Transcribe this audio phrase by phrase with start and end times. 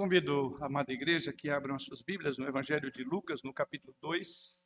[0.00, 3.94] Convido a amada igreja que abram as suas Bíblias no Evangelho de Lucas, no capítulo
[4.00, 4.64] 2.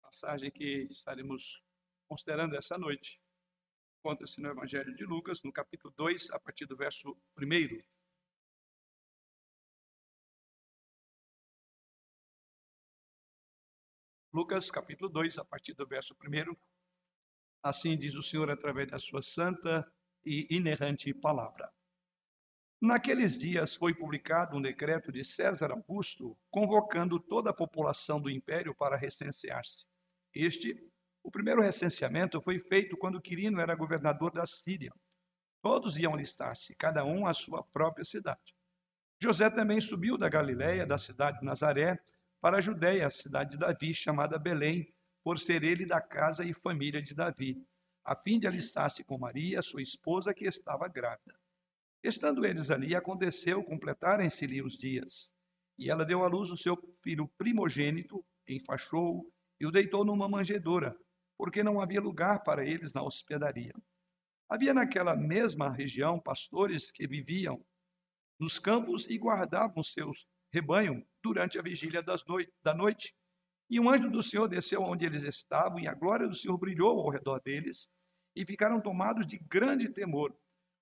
[0.00, 1.60] Passagem que estaremos
[2.06, 3.20] considerando essa noite.
[3.98, 7.82] Encontra-se no Evangelho de Lucas, no capítulo 2, a partir do verso 1.
[14.32, 16.56] Lucas, capítulo 2, a partir do verso 1.
[17.64, 19.92] Assim diz o Senhor através da sua santa
[20.24, 21.68] e inerrante palavra.
[22.82, 28.74] Naqueles dias foi publicado um decreto de César Augusto convocando toda a população do império
[28.74, 29.86] para recensear-se.
[30.34, 30.90] Este,
[31.22, 34.94] o primeiro recenseamento, foi feito quando Quirino era governador da Síria.
[35.60, 38.54] Todos iam listar-se, cada um à sua própria cidade.
[39.22, 42.02] José também subiu da Galiléia, da cidade de Nazaré,
[42.40, 44.90] para a Judéia, a cidade de Davi, chamada Belém,
[45.22, 47.62] por ser ele da casa e família de Davi,
[48.02, 51.39] a fim de alistar-se com Maria, sua esposa, que estava grávida.
[52.02, 55.32] Estando eles ali, aconteceu completarem-se-lhe os dias.
[55.78, 60.96] E ela deu à luz o seu filho primogênito, enfaixou-o e o deitou numa manjedoura,
[61.36, 63.72] porque não havia lugar para eles na hospedaria.
[64.48, 67.64] Havia naquela mesma região pastores que viviam
[68.38, 73.14] nos campos e guardavam seus rebanho durante a vigília da noite.
[73.68, 76.98] E um anjo do Senhor desceu onde eles estavam, e a glória do Senhor brilhou
[76.98, 77.88] ao redor deles,
[78.34, 80.36] e ficaram tomados de grande temor.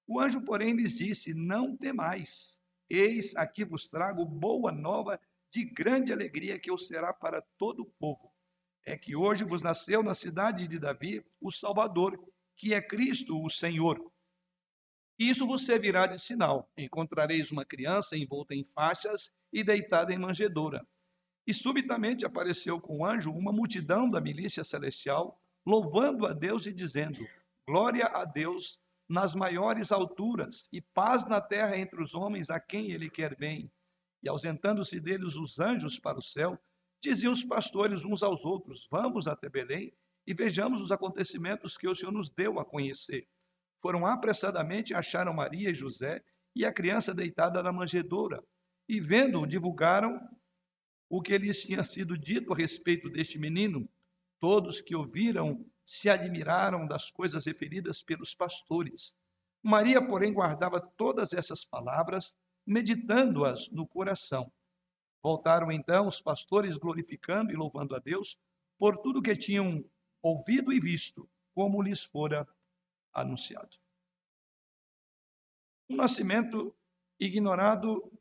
[0.08, 5.20] O anjo, porém, lhes disse: Não temais, eis aqui vos trago boa nova
[5.50, 8.32] de grande alegria que eu será para todo o povo.
[8.86, 12.18] É que hoje vos nasceu na cidade de Davi o Salvador,
[12.56, 14.10] que é Cristo o Senhor.
[15.18, 20.86] Isso vos servirá de sinal: encontrareis uma criança envolta em faixas e deitada em manjedoura.
[21.46, 26.72] E subitamente apareceu com o anjo uma multidão da milícia celestial, louvando a Deus e
[26.72, 27.26] dizendo:
[27.66, 32.90] Glória a Deus nas maiores alturas e paz na terra entre os homens a quem
[32.90, 33.72] ele quer bem.
[34.22, 36.58] E ausentando-se deles os anjos para o céu,
[37.00, 39.92] diziam os pastores uns aos outros: Vamos até Belém
[40.26, 43.26] e vejamos os acontecimentos que o Senhor nos deu a conhecer.
[43.80, 46.22] Foram apressadamente acharam Maria e José
[46.54, 48.42] e a criança deitada na manjedoura.
[48.88, 50.18] E vendo-o, divulgaram
[51.08, 53.88] o que lhes tinha sido dito a respeito deste menino.
[54.40, 59.16] Todos que ouviram se admiraram das coisas referidas pelos pastores.
[59.62, 64.52] Maria, porém, guardava todas essas palavras, meditando-as no coração.
[65.22, 68.38] Voltaram então os pastores glorificando e louvando a Deus
[68.76, 69.82] por tudo que tinham
[70.20, 72.46] ouvido e visto, como lhes fora
[73.10, 73.78] anunciado.
[75.88, 76.76] Um nascimento
[77.18, 78.12] ignorado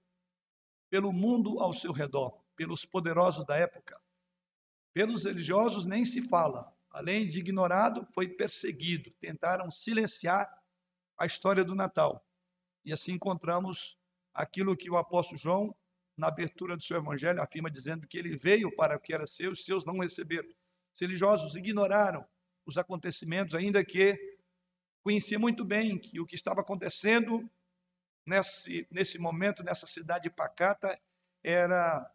[0.89, 4.01] pelo mundo ao seu redor, pelos poderosos da época.
[4.93, 9.11] Pelos religiosos nem se fala, além de ignorado, foi perseguido.
[9.19, 10.51] Tentaram silenciar
[11.17, 12.25] a história do Natal.
[12.83, 13.97] E assim encontramos
[14.33, 15.75] aquilo que o apóstolo João,
[16.17, 19.51] na abertura do seu evangelho, afirma dizendo que ele veio para o que era seu,
[19.51, 20.49] os seus não receberam.
[20.95, 22.25] Os religiosos ignoraram
[22.65, 24.17] os acontecimentos, ainda que
[25.03, 27.47] conhecia muito bem que o que estava acontecendo
[28.25, 30.99] nesse, nesse momento, nessa cidade pacata,
[31.43, 32.11] era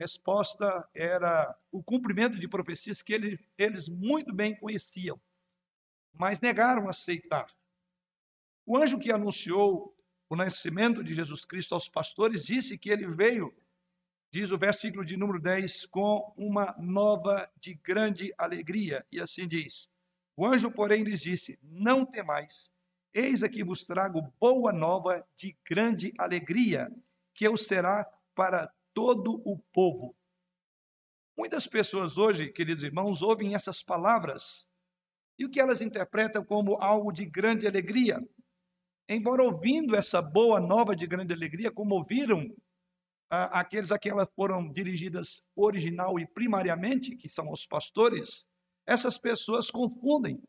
[0.00, 5.20] resposta era o cumprimento de profecias que ele, eles muito bem conheciam,
[6.10, 7.46] mas negaram aceitar.
[8.64, 9.94] O anjo que anunciou
[10.26, 13.54] o nascimento de Jesus Cristo aos pastores disse que ele veio,
[14.30, 19.04] diz o versículo de número 10, com uma nova de grande alegria.
[19.12, 19.90] E assim diz:
[20.34, 22.72] O anjo, porém, lhes disse: Não temais,
[23.12, 26.90] eis aqui vos trago boa nova de grande alegria,
[27.34, 30.14] que eu será para todo o povo.
[31.34, 34.68] Muitas pessoas hoje, queridos irmãos, ouvem essas palavras
[35.38, 38.20] e o que elas interpretam como algo de grande alegria.
[39.08, 42.46] Embora ouvindo essa boa nova de grande alegria, como ouviram
[43.30, 48.46] ah, aqueles a quem elas foram dirigidas original e primariamente, que são os pastores,
[48.86, 50.42] essas pessoas confundem.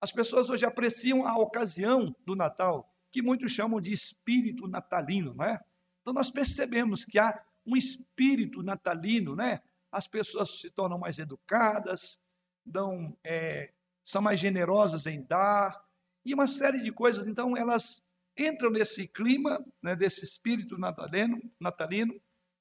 [0.00, 5.44] As pessoas hoje apreciam a ocasião do Natal, que muitos chamam de espírito natalino, não
[5.44, 5.60] é?
[6.00, 9.60] Então nós percebemos que há um espírito natalino, né?
[9.90, 12.18] As pessoas se tornam mais educadas,
[12.64, 13.72] dão, é,
[14.02, 15.84] são mais generosas em dar
[16.24, 17.26] e uma série de coisas.
[17.26, 18.02] Então elas
[18.36, 22.20] entram nesse clima, né, desse espírito natalino, natalino.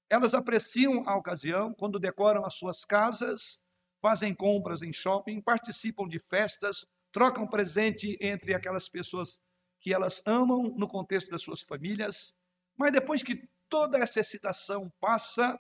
[0.10, 3.62] Elas apreciam a ocasião quando decoram as suas casas,
[4.02, 9.40] fazem compras em shopping, participam de festas, trocam presente entre aquelas pessoas
[9.80, 12.36] que elas amam no contexto das suas famílias.
[12.78, 15.58] Mas depois que toda essa excitação passa,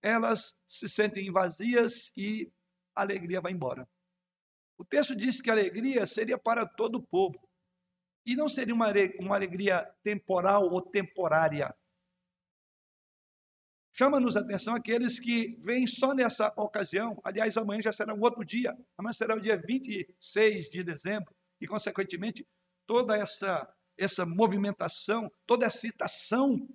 [0.00, 2.50] elas se sentem vazias e
[2.94, 3.86] a alegria vai embora.
[4.78, 7.38] O texto diz que a alegria seria para todo o povo.
[8.24, 8.86] E não seria uma,
[9.18, 11.74] uma alegria temporal ou temporária.
[13.92, 17.20] Chama-nos a atenção aqueles que vêm só nessa ocasião.
[17.24, 18.76] Aliás, amanhã já será um outro dia.
[18.96, 21.34] Amanhã será o dia 26 de dezembro.
[21.60, 22.46] E, consequentemente,
[22.86, 23.68] toda essa,
[23.98, 26.68] essa movimentação, toda essa citação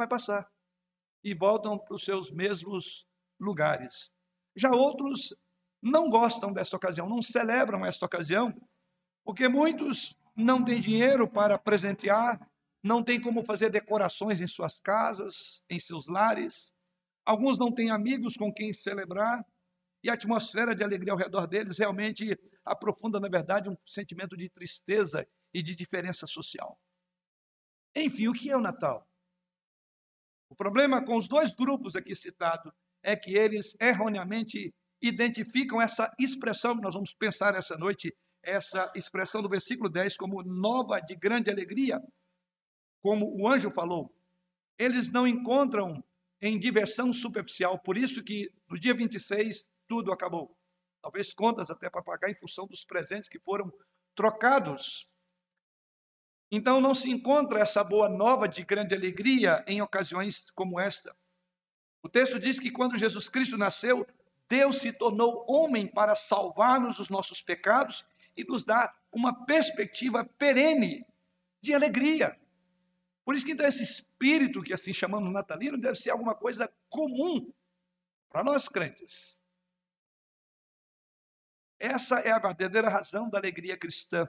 [0.00, 0.50] vai passar.
[1.22, 3.06] E voltam para os seus mesmos
[3.38, 4.10] lugares.
[4.56, 5.34] Já outros
[5.82, 8.54] não gostam desta ocasião, não celebram esta ocasião,
[9.24, 12.40] porque muitos não têm dinheiro para presentear,
[12.82, 16.72] não têm como fazer decorações em suas casas, em seus lares.
[17.24, 19.44] Alguns não têm amigos com quem celebrar,
[20.02, 24.48] e a atmosfera de alegria ao redor deles realmente aprofunda, na verdade, um sentimento de
[24.48, 26.80] tristeza e de diferença social.
[27.94, 29.06] Enfim, o que é o Natal?
[30.50, 36.76] O problema com os dois grupos aqui citados é que eles erroneamente identificam essa expressão
[36.76, 38.12] que nós vamos pensar essa noite,
[38.42, 42.00] essa expressão do versículo 10 como nova de grande alegria,
[43.00, 44.12] como o anjo falou.
[44.76, 46.02] Eles não encontram
[46.42, 50.54] em diversão superficial, por isso que no dia 26 tudo acabou.
[51.00, 53.72] Talvez contas até para pagar em função dos presentes que foram
[54.14, 55.08] trocados.
[56.50, 61.14] Então não se encontra essa boa nova de grande alegria em ocasiões como esta.
[62.02, 64.06] O texto diz que quando Jesus Cristo nasceu,
[64.48, 68.04] Deus se tornou homem para salvar-nos dos nossos pecados
[68.36, 71.06] e nos dar uma perspectiva perene
[71.60, 72.36] de alegria.
[73.24, 77.52] Por isso que então esse espírito que assim chamamos natalino deve ser alguma coisa comum
[78.28, 79.40] para nós crentes.
[81.78, 84.28] Essa é a verdadeira razão da alegria cristã.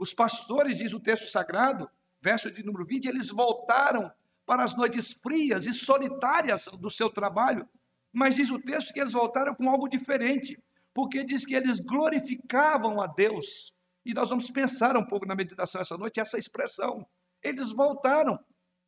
[0.00, 1.88] Os pastores, diz o texto sagrado,
[2.20, 4.10] verso de número 20, eles voltaram
[4.44, 7.68] para as noites frias e solitárias do seu trabalho
[8.12, 10.60] mas diz o texto que eles voltaram com algo diferente,
[10.92, 13.72] porque diz que eles glorificavam a Deus.
[14.04, 17.06] E nós vamos pensar um pouco na meditação essa noite essa expressão.
[17.42, 18.38] Eles voltaram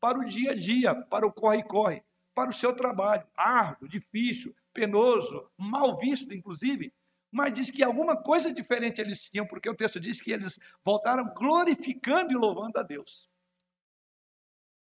[0.00, 2.02] para o dia a dia, para o corre-corre,
[2.34, 6.92] para o seu trabalho, árduo, difícil, penoso, mal visto, inclusive.
[7.32, 11.32] Mas diz que alguma coisa diferente eles tinham, porque o texto diz que eles voltaram
[11.34, 13.28] glorificando e louvando a Deus.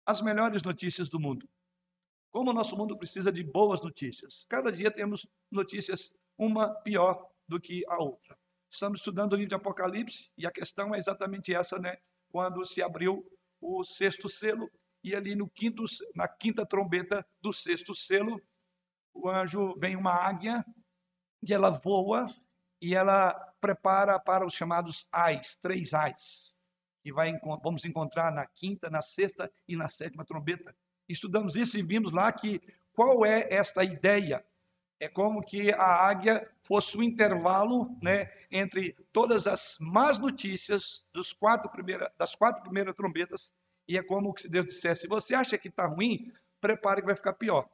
[0.06, 1.50] As melhores notícias do mundo
[2.38, 4.46] como o nosso mundo precisa de boas notícias.
[4.48, 8.38] Cada dia temos notícias, uma pior do que a outra.
[8.70, 11.98] Estamos estudando o livro de Apocalipse e a questão é exatamente essa, né?
[12.30, 13.26] Quando se abriu
[13.60, 14.70] o sexto selo
[15.04, 15.84] e ali no quinto,
[16.14, 18.40] na quinta trombeta do sexto selo,
[19.14, 20.64] o anjo vem uma águia
[21.42, 22.34] e ela voa
[22.82, 26.56] e ela prepara para os chamados ais, três ais,
[27.02, 27.32] que vai,
[27.64, 30.76] vamos encontrar na quinta, na sexta e na sétima trombeta
[31.08, 32.62] estudamos isso e vimos lá que
[32.94, 34.46] qual é esta ideia?
[35.00, 41.32] É como que a águia fosse o intervalo né, entre todas as más notícias dos
[41.32, 43.54] quatro primeira, das quatro primeiras trombetas,
[43.88, 47.16] e é como se Deus dissesse: se você acha que está ruim, prepare que vai
[47.16, 47.70] ficar pior.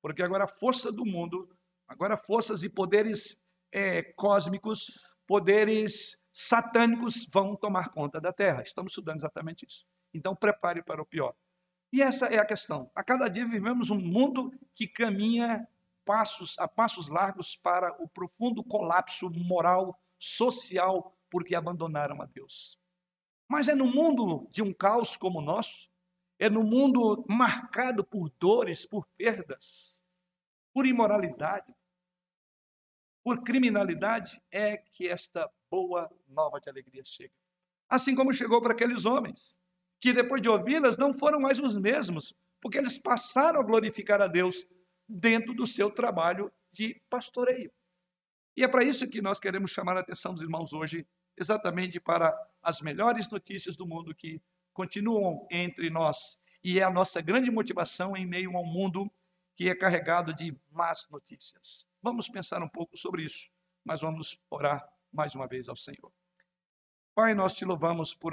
[0.00, 1.50] Porque agora a força do mundo,
[1.90, 3.42] agora forças e poderes
[3.72, 8.62] é, cósmicos, poderes satânicos vão tomar conta da terra.
[8.62, 9.84] Estamos estudando exatamente isso.
[10.14, 11.34] Então prepare para o pior.
[11.92, 12.88] E essa é a questão.
[12.94, 15.66] A cada dia vivemos um mundo que caminha
[16.04, 22.78] passos a passos largos para o profundo colapso moral, social, porque abandonaram a Deus.
[23.48, 25.90] Mas é no mundo de um caos como o nosso,
[26.38, 30.00] é no mundo marcado por dores, por perdas,
[30.72, 31.74] por imoralidade,
[33.22, 37.34] por criminalidade, é que esta boa nova de alegria chega.
[37.88, 39.60] Assim como chegou para aqueles homens
[40.00, 44.26] que depois de ouvi-las não foram mais os mesmos, porque eles passaram a glorificar a
[44.26, 44.66] Deus
[45.06, 47.70] dentro do seu trabalho de pastoreio.
[48.56, 52.34] E é para isso que nós queremos chamar a atenção dos irmãos hoje, exatamente para
[52.62, 54.40] as melhores notícias do mundo que
[54.72, 56.40] continuam entre nós.
[56.62, 59.10] E é a nossa grande motivação em meio a um mundo
[59.54, 61.89] que é carregado de más notícias.
[62.02, 63.50] Vamos pensar um pouco sobre isso,
[63.84, 66.10] mas vamos orar mais uma vez ao Senhor.
[67.14, 68.32] Pai, nós te louvamos por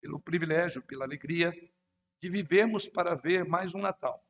[0.00, 1.52] pelo privilégio, pela alegria
[2.22, 4.24] de vivermos para ver mais um Natal,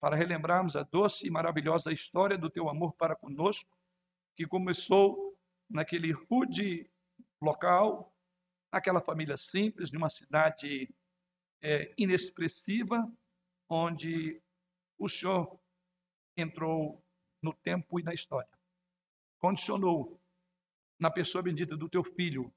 [0.00, 3.76] para relembrarmos a doce e maravilhosa história do teu amor para conosco,
[4.34, 5.36] que começou
[5.68, 6.90] naquele rude
[7.42, 8.14] local,
[8.72, 10.88] naquela família simples, de uma cidade
[11.60, 13.12] é, inexpressiva,
[13.68, 14.40] onde
[14.96, 15.60] o Senhor
[16.36, 17.04] entrou
[17.42, 18.50] no tempo e na história.
[19.38, 20.20] Condicionou
[20.98, 22.52] na pessoa bendita do teu filho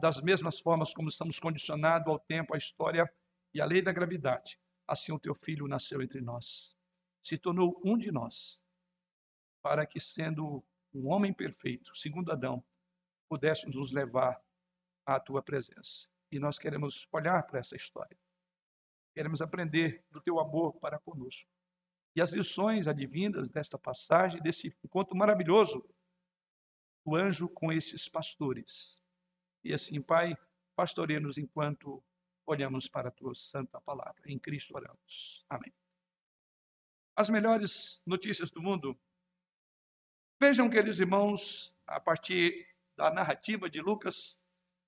[0.00, 3.10] das mesmas formas como estamos condicionados ao tempo, à história
[3.54, 6.76] e à lei da gravidade, assim o teu filho nasceu entre nós,
[7.22, 8.62] se tornou um de nós,
[9.62, 12.64] para que, sendo um homem perfeito, segundo Adão,
[13.28, 14.40] pudéssemos nos levar
[15.06, 16.08] à tua presença.
[16.32, 18.18] E nós queremos olhar para essa história.
[19.14, 21.50] Queremos aprender do teu amor para conosco.
[22.14, 25.84] E as lições advindas desta passagem, desse encontro maravilhoso
[27.04, 29.00] do anjo com esses pastores.
[29.62, 30.36] E assim, Pai,
[30.74, 32.02] pastoreia-nos enquanto
[32.46, 34.22] olhamos para a tua santa palavra.
[34.26, 35.44] Em Cristo oramos.
[35.48, 35.72] Amém.
[37.14, 38.98] As melhores notícias do mundo.
[40.40, 44.40] Vejam, queridos irmãos, a partir da narrativa de Lucas,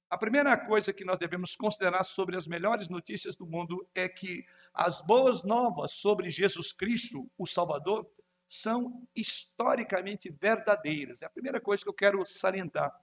[0.09, 4.47] a primeira coisa que nós devemos considerar sobre as melhores notícias do mundo é que
[4.75, 8.09] as boas novas sobre Jesus Cristo, o Salvador,
[8.49, 11.23] são historicamente verdadeiras.
[11.23, 12.95] É a primeira coisa que eu quero salientar.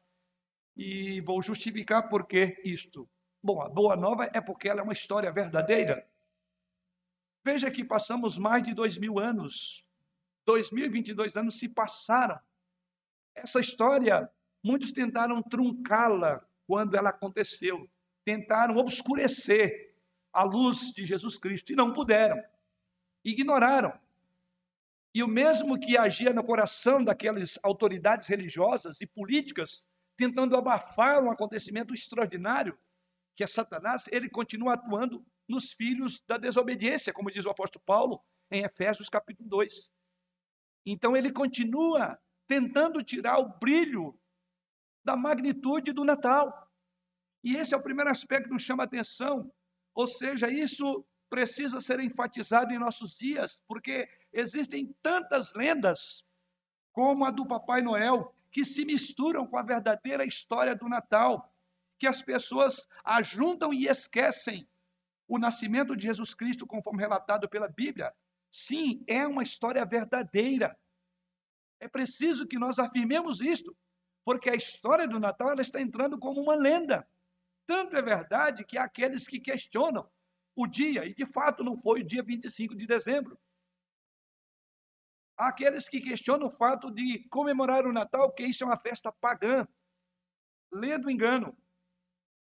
[0.75, 3.09] E vou justificar por que isto.
[3.41, 6.07] Bom, a boa nova é porque ela é uma história verdadeira.
[7.43, 9.85] Veja que passamos mais de dois mil anos,
[10.45, 12.39] 2022 anos se passaram.
[13.33, 14.29] Essa história,
[14.63, 17.89] muitos tentaram truncá-la quando ela aconteceu.
[18.25, 19.88] Tentaram obscurecer
[20.31, 22.41] a luz de Jesus Cristo e não puderam.
[23.23, 23.97] Ignoraram.
[25.13, 31.31] E o mesmo que agia no coração daquelas autoridades religiosas e políticas, tentando abafar um
[31.31, 32.77] acontecimento extraordinário,
[33.35, 38.23] que é Satanás, ele continua atuando nos filhos da desobediência, como diz o apóstolo Paulo
[38.51, 39.91] em Efésios capítulo 2.
[40.85, 44.19] Então ele continua tentando tirar o brilho
[45.03, 46.69] da magnitude do Natal.
[47.43, 49.51] E esse é o primeiro aspecto que nos chama a atenção.
[49.99, 56.25] Ou seja, isso precisa ser enfatizado em nossos dias, porque existem tantas lendas,
[56.93, 61.53] como a do Papai Noel, que se misturam com a verdadeira história do Natal,
[61.99, 64.65] que as pessoas ajuntam e esquecem
[65.27, 68.15] o nascimento de Jesus Cristo, conforme relatado pela Bíblia.
[68.49, 70.79] Sim, é uma história verdadeira.
[71.77, 73.75] É preciso que nós afirmemos isto,
[74.23, 77.05] porque a história do Natal ela está entrando como uma lenda.
[77.69, 80.09] Tanto é verdade que há aqueles que questionam
[80.55, 83.39] o dia, e de fato não foi o dia 25 de dezembro.
[85.37, 89.11] Há aqueles que questionam o fato de comemorar o Natal, que isso é uma festa
[89.11, 89.67] pagã.
[90.71, 91.55] Lê do engano.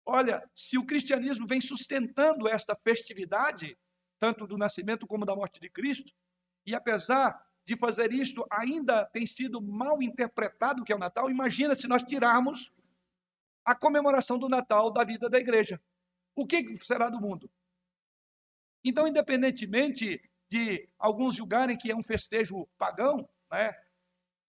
[0.06, 3.76] Olha, se o cristianismo vem sustentando esta festividade,
[4.20, 6.14] tanto do nascimento como da morte de Cristo,
[6.64, 11.74] e apesar de fazer isto ainda tem sido mal interpretado, que é o Natal, imagina
[11.74, 12.72] se nós tirarmos
[13.68, 15.82] a comemoração do Natal da vida da igreja.
[16.34, 17.52] O que será do mundo?
[18.82, 23.74] Então, independentemente de alguns julgarem que é um festejo pagão, né?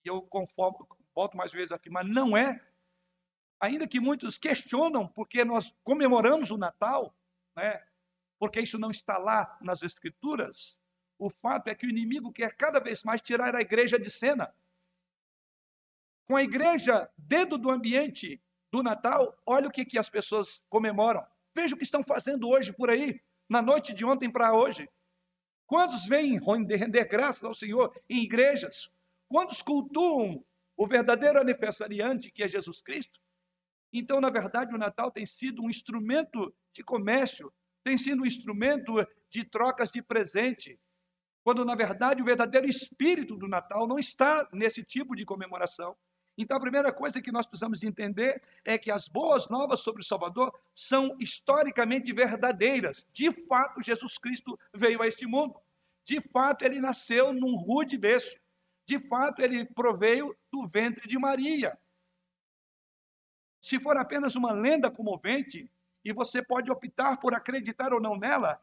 [0.04, 2.64] E eu conformo, volto mais vezes a afirmar, não é.
[3.58, 7.12] Ainda que muitos questionam porque nós comemoramos o Natal,
[7.56, 7.84] né?
[8.38, 10.80] Porque isso não está lá nas escrituras.
[11.18, 14.54] O fato é que o inimigo quer cada vez mais tirar a igreja de cena.
[16.28, 21.24] Com a igreja dentro do ambiente do Natal, olha o que, que as pessoas comemoram.
[21.54, 24.88] Veja o que estão fazendo hoje por aí, na noite de ontem para hoje.
[25.66, 28.90] Quantos vêm render graças ao Senhor em igrejas?
[29.26, 30.44] Quantos cultuam
[30.76, 33.20] o verdadeiro aniversariante que é Jesus Cristo?
[33.92, 38.94] Então, na verdade, o Natal tem sido um instrumento de comércio, tem sido um instrumento
[39.30, 40.78] de trocas de presente,
[41.42, 45.96] quando na verdade o verdadeiro espírito do Natal não está nesse tipo de comemoração.
[46.38, 50.02] Então a primeira coisa que nós precisamos de entender é que as boas novas sobre
[50.02, 53.04] o Salvador são historicamente verdadeiras.
[53.12, 55.60] De fato, Jesus Cristo veio a este mundo.
[56.04, 58.38] De fato, ele nasceu num rude berço.
[58.86, 61.76] De fato, ele proveio do ventre de Maria.
[63.60, 65.68] Se for apenas uma lenda comovente,
[66.04, 68.62] e você pode optar por acreditar ou não nela,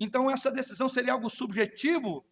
[0.00, 2.24] então, essa decisão seria algo subjetivo,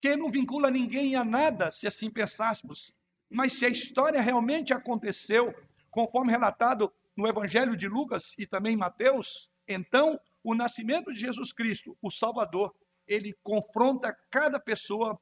[0.00, 2.94] que não vincula ninguém a nada, se assim pensássemos.
[3.30, 5.54] Mas se a história realmente aconteceu,
[5.90, 11.52] conforme relatado no Evangelho de Lucas e também em Mateus, então o nascimento de Jesus
[11.52, 12.74] Cristo, o Salvador,
[13.06, 15.20] ele confronta cada pessoa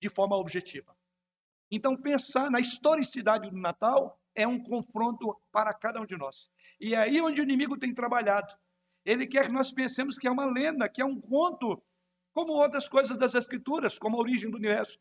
[0.00, 0.96] de forma objetiva.
[1.70, 6.50] Então, pensar na historicidade do Natal é um confronto para cada um de nós.
[6.80, 8.54] E é aí onde o inimigo tem trabalhado.
[9.04, 11.82] Ele quer que nós pensemos que é uma lenda, que é um conto,
[12.34, 14.98] como outras coisas das Escrituras, como a origem do universo.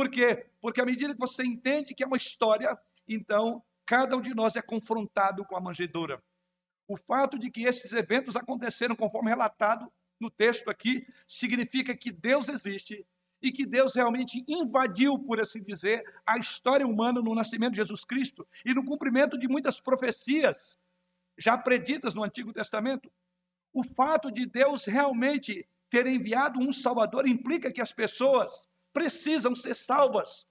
[0.00, 0.46] Por quê?
[0.62, 2.74] Porque à medida que você entende que é uma história,
[3.06, 6.22] então cada um de nós é confrontado com a manjedoura.
[6.88, 12.48] O fato de que esses eventos aconteceram conforme relatado no texto aqui, significa que Deus
[12.48, 13.06] existe
[13.42, 18.02] e que Deus realmente invadiu, por assim dizer, a história humana no nascimento de Jesus
[18.02, 20.78] Cristo e no cumprimento de muitas profecias
[21.36, 23.12] já preditas no Antigo Testamento.
[23.70, 29.74] O fato de Deus realmente ter enviado um Salvador implica que as pessoas precisam ser
[29.74, 30.46] salvas.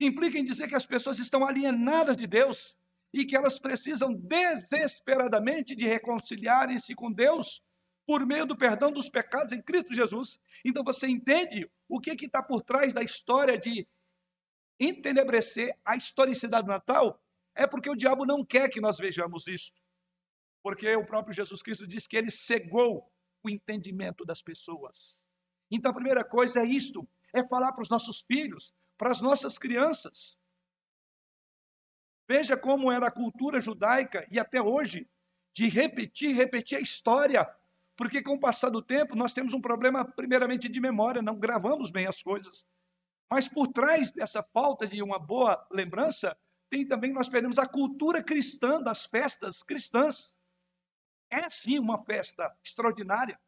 [0.00, 2.76] Implica em dizer que as pessoas estão alienadas de Deus
[3.12, 7.62] e que elas precisam desesperadamente de reconciliarem-se com Deus
[8.06, 10.40] por meio do perdão dos pecados em Cristo Jesus.
[10.64, 13.86] Então você entende o que está por trás da história de
[14.80, 17.22] entenebrecer a historicidade do Natal?
[17.54, 19.72] É porque o diabo não quer que nós vejamos isso.
[20.62, 23.10] Porque o próprio Jesus Cristo diz que ele cegou
[23.44, 25.21] o entendimento das pessoas.
[25.72, 29.58] Então a primeira coisa é isto: é falar para os nossos filhos, para as nossas
[29.58, 30.38] crianças.
[32.28, 35.08] Veja como era a cultura judaica e até hoje
[35.54, 37.50] de repetir, repetir a história,
[37.96, 41.90] porque com o passar do tempo nós temos um problema primeiramente de memória, não gravamos
[41.90, 42.66] bem as coisas.
[43.30, 46.36] Mas por trás dessa falta de uma boa lembrança,
[46.68, 50.36] tem também nós perdemos a cultura cristã das festas cristãs.
[51.30, 53.38] É sim uma festa extraordinária.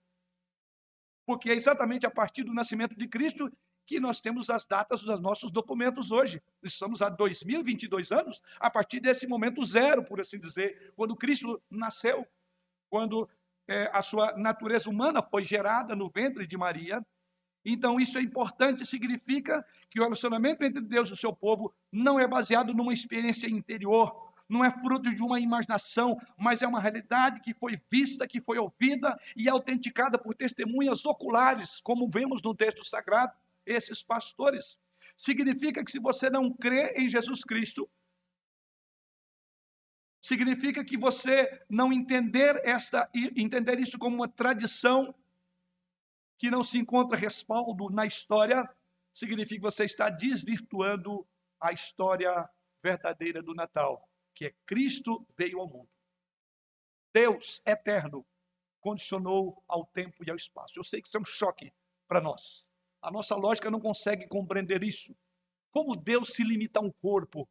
[1.26, 3.50] Porque é exatamente a partir do nascimento de Cristo
[3.86, 6.42] que nós temos as datas dos nossos documentos hoje.
[6.62, 12.26] Estamos há 2022 anos, a partir desse momento zero, por assim dizer, quando Cristo nasceu,
[12.88, 13.28] quando
[13.68, 17.04] é, a sua natureza humana foi gerada no ventre de Maria.
[17.64, 22.20] Então, isso é importante, significa que o relacionamento entre Deus e o seu povo não
[22.20, 27.40] é baseado numa experiência interior, não é fruto de uma imaginação, mas é uma realidade
[27.40, 32.84] que foi vista, que foi ouvida e autenticada por testemunhas oculares, como vemos no texto
[32.84, 33.32] sagrado
[33.64, 34.78] esses pastores.
[35.16, 37.88] Significa que se você não crê em Jesus Cristo,
[40.20, 45.14] significa que você não entender esta entender isso como uma tradição
[46.38, 48.68] que não se encontra respaldo na história,
[49.12, 51.26] significa que você está desvirtuando
[51.60, 52.48] a história
[52.82, 55.88] verdadeira do Natal, que é Cristo veio ao mundo.
[57.12, 58.26] Deus eterno
[58.80, 60.78] condicionou ao tempo e ao espaço.
[60.78, 61.72] Eu sei que isso é um choque
[62.08, 62.68] para nós.
[63.00, 65.16] A nossa lógica não consegue compreender isso.
[65.70, 67.48] Como Deus se limita a um corpo,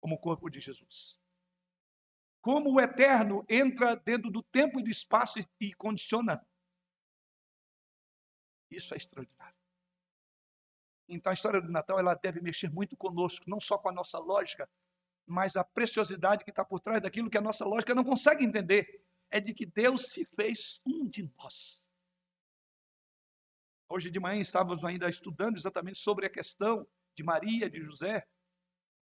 [0.00, 1.18] como o corpo de Jesus?
[2.40, 6.44] Como o eterno entra dentro do tempo e do espaço e, condiciona?
[8.70, 9.56] Isso é extraordinário.
[11.08, 14.18] Então a história do Natal ela deve mexer muito conosco, não só com a nossa
[14.18, 14.70] lógica,
[15.30, 19.04] mas a preciosidade que está por trás daquilo que a nossa lógica não consegue entender.
[19.30, 21.88] É de que Deus se fez um de nós.
[23.88, 28.26] Hoje de manhã estávamos ainda estudando exatamente sobre a questão de Maria, de José,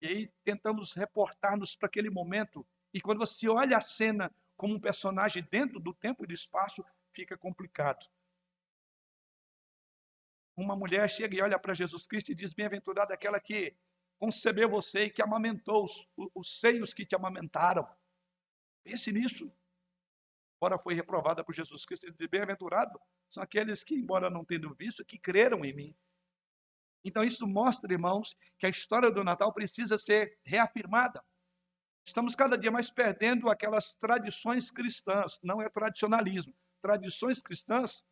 [0.03, 2.67] e aí tentamos reportar-nos para aquele momento.
[2.93, 6.85] E quando você olha a cena como um personagem dentro do tempo e do espaço,
[7.11, 8.07] fica complicado.
[10.57, 13.75] Uma mulher chega e olha para Jesus Cristo e diz: Bem-aventurada aquela que
[14.19, 17.89] concebeu você e que amamentou os, os seios que te amamentaram.
[18.85, 19.51] Pense nisso.
[20.61, 24.75] Ora foi reprovada por Jesus Cristo, ele diz: Bem-aventurado são aqueles que, embora não tenham
[24.75, 25.97] visto, que creram em mim.
[27.05, 31.25] Então, isso mostra, irmãos, que a história do Natal precisa ser reafirmada.
[32.05, 38.05] Estamos cada dia mais perdendo aquelas tradições cristãs, não é tradicionalismo, tradições cristãs,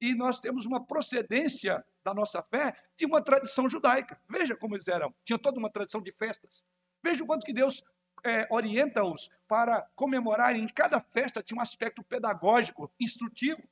[0.00, 4.20] e nós temos uma procedência da nossa fé de uma tradição judaica.
[4.28, 6.64] Veja como eles eram, tinha toda uma tradição de festas.
[7.02, 7.82] Veja o quanto que Deus
[8.24, 13.62] é, orienta-os para comemorar em cada festa tinha um aspecto pedagógico, instrutivo.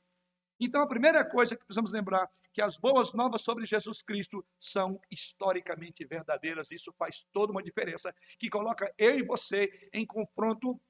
[0.58, 4.98] Então, a primeira coisa que precisamos lembrar que as boas novas sobre Jesus Cristo são
[5.10, 6.70] historicamente verdadeiras.
[6.70, 10.80] Isso faz toda uma diferença, que coloca eu e você em confronto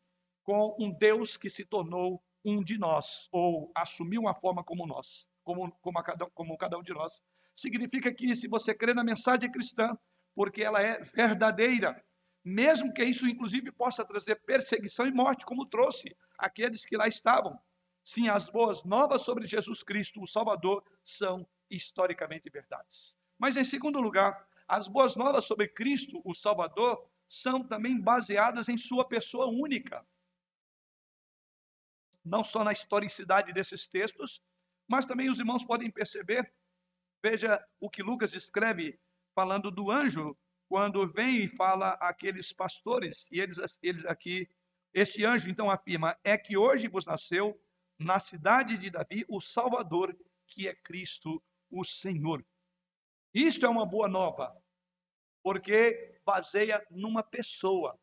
[0.44, 5.28] com um Deus que se tornou um de nós, ou assumiu uma forma como nós,
[5.42, 7.20] como, como, cada, como cada um de nós.
[7.52, 9.98] Significa que se você crê na mensagem cristã,
[10.32, 12.00] porque ela é verdadeira,
[12.44, 17.58] mesmo que isso, inclusive, possa trazer perseguição e morte, como trouxe aqueles que lá estavam.
[18.04, 23.16] Sim, as boas novas sobre Jesus Cristo, o Salvador, são historicamente verdades.
[23.36, 28.76] Mas, em segundo lugar, as boas novas sobre Cristo, o Salvador, são também baseadas em
[28.76, 30.06] sua pessoa única.
[32.26, 34.42] Não só na historicidade desses textos,
[34.88, 36.52] mas também os irmãos podem perceber,
[37.22, 38.98] veja o que Lucas escreve
[39.32, 40.36] falando do anjo,
[40.68, 44.48] quando vem e fala aqueles pastores, e eles, eles aqui,
[44.92, 47.60] este anjo então afirma: é que hoje vos nasceu
[47.96, 50.16] na cidade de Davi o Salvador,
[50.48, 52.44] que é Cristo, o Senhor.
[53.32, 54.52] Isto é uma boa nova,
[55.44, 57.96] porque baseia numa pessoa.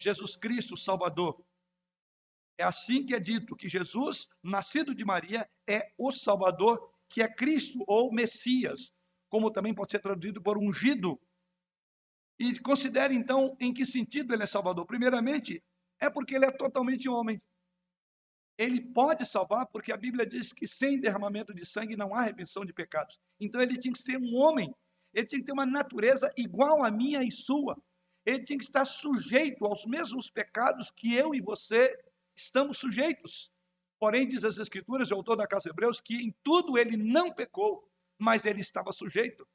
[0.00, 1.45] Jesus Cristo, Salvador.
[2.58, 7.28] É assim que é dito que Jesus, nascido de Maria, é o Salvador, que é
[7.32, 8.92] Cristo ou Messias,
[9.28, 11.20] como também pode ser traduzido por ungido.
[12.38, 14.86] E considere então em que sentido ele é Salvador.
[14.86, 15.62] Primeiramente,
[16.00, 17.40] é porque ele é totalmente homem.
[18.58, 22.64] Ele pode salvar porque a Bíblia diz que sem derramamento de sangue não há remissão
[22.64, 23.18] de pecados.
[23.38, 24.74] Então ele tinha que ser um homem,
[25.12, 27.76] ele tinha que ter uma natureza igual à minha e sua.
[28.24, 31.96] ele tinha que estar sujeito aos mesmos pecados que eu e você
[32.36, 33.50] estamos sujeitos.
[33.98, 37.90] Porém, diz as Escrituras, o autor da Casa Hebreus, que em tudo ele não pecou,
[38.18, 39.48] mas ele estava sujeito.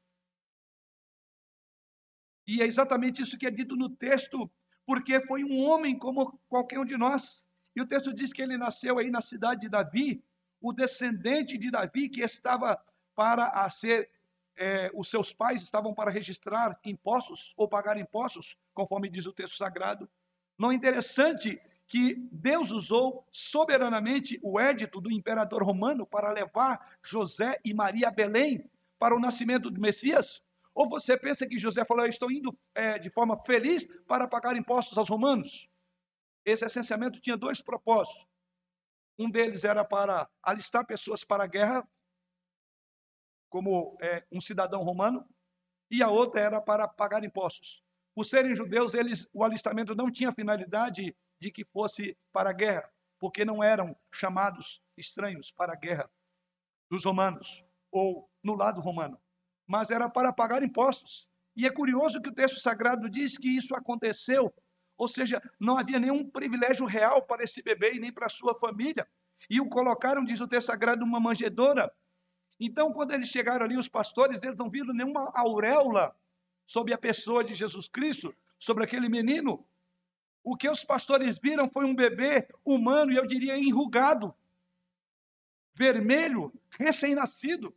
[2.48, 4.52] E é exatamente isso que é dito no texto,
[4.86, 7.46] porque foi um homem como qualquer um de nós.
[7.76, 10.24] E o texto diz que ele nasceu aí na cidade de Davi,
[10.60, 12.84] o descendente de Davi que estava
[13.16, 14.10] para ser,
[14.58, 19.58] é, os seus pais estavam para registrar impostos ou pagar impostos, conforme diz o texto
[19.58, 20.10] sagrado.
[20.58, 21.60] Não é interessante
[21.92, 28.12] que Deus usou soberanamente o édito do imperador romano para levar José e Maria a
[28.12, 28.64] Belém
[28.98, 30.42] para o nascimento do Messias?
[30.74, 34.56] Ou você pensa que José falou, eu estou indo é, de forma feliz para pagar
[34.56, 35.70] impostos aos romanos?
[36.46, 38.26] Esse licenciamento tinha dois propósitos.
[39.20, 41.86] Um deles era para alistar pessoas para a guerra,
[43.50, 45.28] como é, um cidadão romano,
[45.90, 47.84] e a outra era para pagar impostos.
[48.16, 52.88] Por serem judeus, eles, o alistamento não tinha finalidade de que fosse para a guerra,
[53.20, 56.10] porque não eram chamados estranhos para a guerra
[56.88, 59.20] dos romanos ou no lado romano,
[59.68, 61.28] mas era para pagar impostos.
[61.56, 64.54] E é curioso que o texto sagrado diz que isso aconteceu,
[64.96, 69.08] ou seja, não havia nenhum privilégio real para esse bebê e nem para sua família.
[69.50, 71.92] E o colocaram, diz o texto sagrado, numa manjedoura.
[72.60, 76.16] Então, quando eles chegaram ali, os pastores, eles não viram nenhuma auréola
[76.68, 79.66] sobre a pessoa de Jesus Cristo, sobre aquele menino,
[80.44, 84.36] o que os pastores viram foi um bebê humano, e eu diria enrugado,
[85.74, 87.76] vermelho, recém-nascido.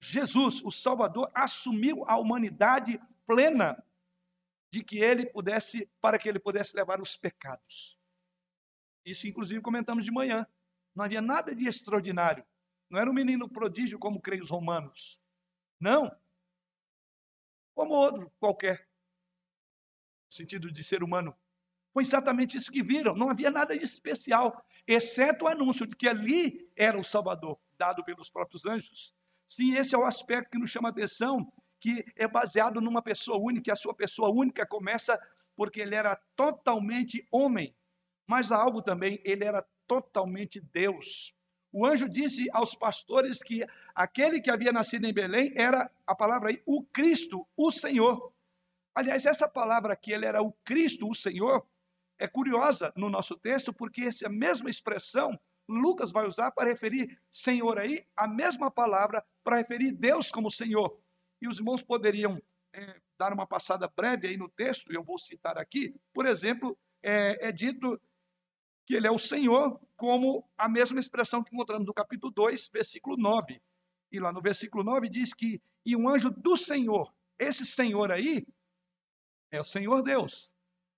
[0.00, 3.82] Jesus, o Salvador, assumiu a humanidade plena
[4.70, 7.98] de que ele pudesse, para que ele pudesse levar os pecados.
[9.04, 10.46] Isso, inclusive, comentamos de manhã.
[10.94, 12.44] Não havia nada de extraordinário.
[12.88, 15.20] Não era um menino prodígio como creem os romanos.
[15.78, 16.10] Não.
[17.74, 18.88] Como outro qualquer.
[20.28, 21.36] No sentido de ser humano.
[21.92, 23.14] Foi exatamente isso que viram.
[23.14, 28.02] Não havia nada de especial, exceto o anúncio de que ali era o Salvador, dado
[28.04, 29.14] pelos próprios anjos.
[29.46, 33.38] Sim, esse é o aspecto que nos chama a atenção, que é baseado numa pessoa
[33.38, 35.20] única, e a sua pessoa única começa
[35.54, 37.74] porque ele era totalmente homem,
[38.26, 41.34] mas algo também, ele era totalmente Deus.
[41.70, 46.50] O anjo disse aos pastores que aquele que havia nascido em Belém era, a palavra
[46.50, 48.32] aí, o Cristo, o Senhor.
[48.94, 51.66] Aliás, essa palavra que ele era o Cristo, o Senhor,
[52.18, 57.78] é curiosa no nosso texto, porque essa mesma expressão Lucas vai usar para referir Senhor
[57.78, 60.98] aí, a mesma palavra para referir Deus como Senhor.
[61.40, 62.40] E os irmãos poderiam
[62.72, 65.94] é, dar uma passada breve aí no texto, eu vou citar aqui.
[66.12, 68.00] Por exemplo, é, é dito
[68.84, 73.16] que ele é o Senhor, como a mesma expressão que encontramos no capítulo 2, versículo
[73.16, 73.62] 9.
[74.10, 78.46] E lá no versículo 9 diz que, e um anjo do Senhor, esse Senhor aí,
[79.50, 80.52] é o Senhor Deus,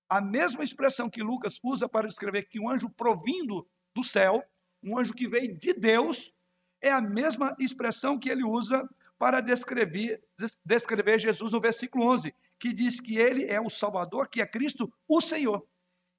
[0.08, 4.44] a mesma expressão que Lucas usa para descrever que um anjo provindo do céu,
[4.82, 6.32] um anjo que veio de Deus,
[6.80, 8.88] é a mesma expressão que ele usa
[9.18, 10.22] para descrever,
[10.64, 14.92] descrever Jesus no versículo 11, que diz que ele é o Salvador, que é Cristo,
[15.08, 15.66] o Senhor.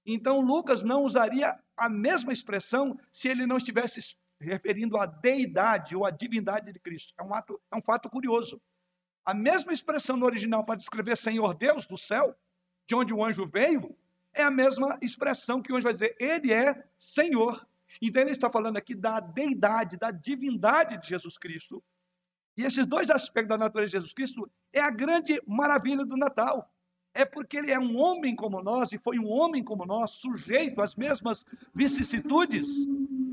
[0.06, 6.06] Então, Lucas não usaria a mesma expressão se ele não estivesse referindo à deidade ou
[6.06, 7.14] à divindade de Cristo.
[7.20, 8.62] É um, ato, é um fato curioso.
[9.26, 12.36] A mesma expressão no original para descrever Senhor Deus do céu
[12.88, 13.96] de onde o anjo veio,
[14.34, 17.66] é a mesma expressão que o anjo vai dizer, ele é Senhor.
[18.02, 21.84] Então ele está falando aqui da deidade, da divindade de Jesus Cristo.
[22.58, 26.72] E esses dois aspectos da natureza de Jesus Cristo é a grande maravilha do Natal.
[27.14, 30.82] É porque ele é um homem como nós e foi um homem como nós, sujeito
[30.82, 32.68] às mesmas vicissitudes,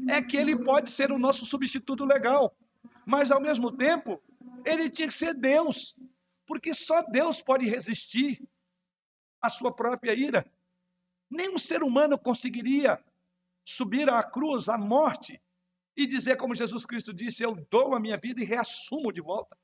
[0.08, 2.56] é que ele pode ser o nosso substituto legal.
[3.04, 4.22] Mas ao mesmo tempo,
[4.64, 5.96] ele tinha que ser Deus,
[6.46, 8.40] porque só Deus pode resistir
[9.42, 10.50] a sua própria ira.
[11.28, 13.02] Nenhum ser humano conseguiria
[13.64, 15.42] subir à cruz, à morte,
[15.96, 19.58] e dizer, como Jesus Cristo disse: Eu dou a minha vida e reassumo de volta.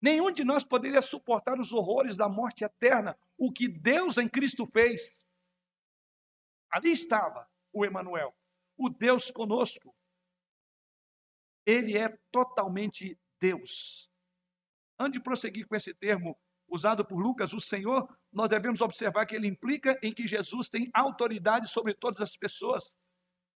[0.00, 4.66] Nenhum de nós poderia suportar os horrores da morte eterna, o que Deus em Cristo
[4.66, 5.26] fez.
[6.70, 8.34] Ali estava o Emanuel,
[8.76, 9.94] o Deus conosco.
[11.64, 14.10] Ele é totalmente Deus.
[14.98, 19.34] Antes de prosseguir com esse termo usado por Lucas, o Senhor, nós devemos observar que
[19.34, 22.96] ele implica em que Jesus tem autoridade sobre todas as pessoas,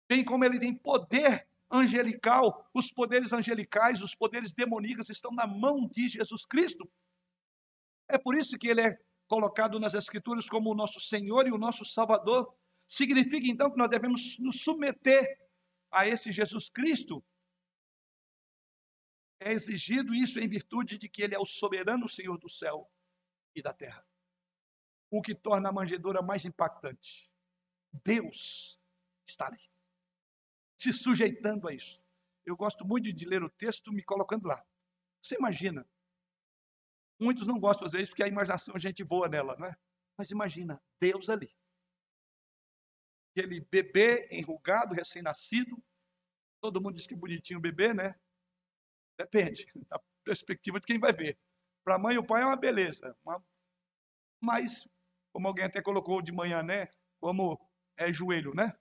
[0.08, 5.86] bem como ele tem poder angelical, os poderes angelicais, os poderes demoníacos estão na mão
[5.86, 6.90] de Jesus Cristo.
[8.08, 11.58] É por isso que ele é colocado nas Escrituras como o nosso Senhor e o
[11.58, 12.54] nosso Salvador.
[12.86, 15.26] Significa então que nós devemos nos submeter
[15.90, 17.22] a esse Jesus Cristo.
[19.40, 22.90] É exigido isso em virtude de que ele é o soberano Senhor do céu
[23.54, 24.06] e da terra.
[25.10, 27.30] o que torna a manjedoura mais impactante.
[28.04, 28.78] Deus
[29.26, 29.70] está ali,
[30.76, 32.04] se sujeitando a isso.
[32.44, 34.64] Eu gosto muito de ler o texto me colocando lá.
[35.22, 35.86] Você imagina?
[37.20, 39.76] Muitos não gostam de fazer isso porque a imaginação a gente voa nela, não é?
[40.16, 41.54] Mas imagina, Deus ali.
[43.30, 45.82] Aquele bebê enrugado, recém-nascido.
[46.60, 48.18] Todo mundo diz que bonitinho o bebê, né?
[49.18, 51.38] Depende da perspectiva de quem vai ver.
[51.88, 53.16] Para a mãe e o pai é uma beleza.
[54.38, 54.86] Mas,
[55.32, 56.88] como alguém até colocou de manhã, né?
[57.18, 57.58] Como
[57.96, 58.78] é joelho, né?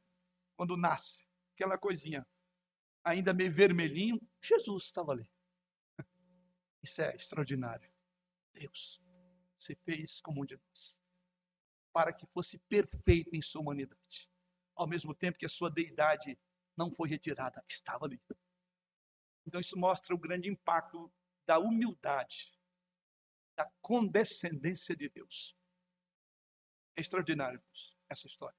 [0.58, 1.26] Quando nasce.
[1.54, 2.28] Aquela coisinha.
[3.06, 4.20] Ainda meio vermelhinho.
[4.42, 5.32] Jesus estava ali.
[6.84, 7.90] Isso é extraordinário.
[8.54, 9.02] Deus,
[9.58, 11.02] você fez como um de nós.
[11.94, 14.30] Para que fosse perfeito em sua humanidade.
[14.76, 16.38] Ao mesmo tempo que a sua deidade
[16.76, 18.22] não foi retirada, estava ali.
[19.46, 21.10] Então, isso mostra o grande impacto
[21.46, 22.57] da humildade,
[23.58, 25.58] da condescendência de Deus.
[26.96, 27.62] É extraordinário
[28.08, 28.58] essa história.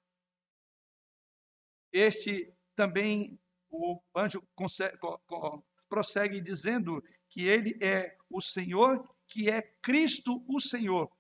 [1.92, 4.46] Este também, o anjo
[5.88, 11.11] prossegue dizendo que ele é o Senhor, que é Cristo o Senhor.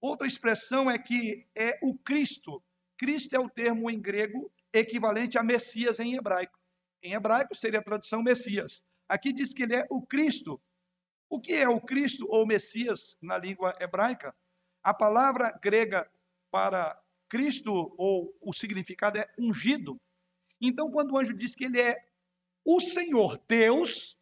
[0.00, 2.62] Outra expressão é que é o Cristo.
[2.96, 6.58] Cristo é o termo em grego equivalente a Messias em hebraico.
[7.02, 8.84] Em hebraico seria a tradução Messias.
[9.08, 10.60] Aqui diz que ele é o Cristo.
[11.28, 14.34] O que é o Cristo ou Messias na língua hebraica?
[14.82, 16.08] A palavra grega
[16.50, 20.00] para Cristo ou o significado é ungido.
[20.60, 22.06] Então, quando o anjo diz que ele é
[22.64, 24.16] o Senhor Deus,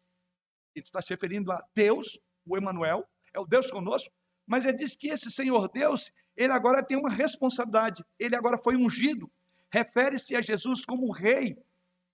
[0.75, 4.11] ele está se referindo a Deus, o Emanuel, é o Deus conosco,
[4.45, 8.75] mas ele diz que esse Senhor Deus, ele agora tem uma responsabilidade, ele agora foi
[8.75, 9.31] ungido.
[9.71, 11.57] Refere-se a Jesus como rei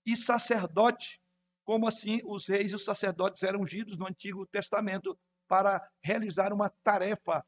[0.04, 1.21] e sacerdote
[1.72, 6.68] como assim os reis e os sacerdotes eram ungidos no Antigo Testamento para realizar uma
[6.68, 7.42] tarefa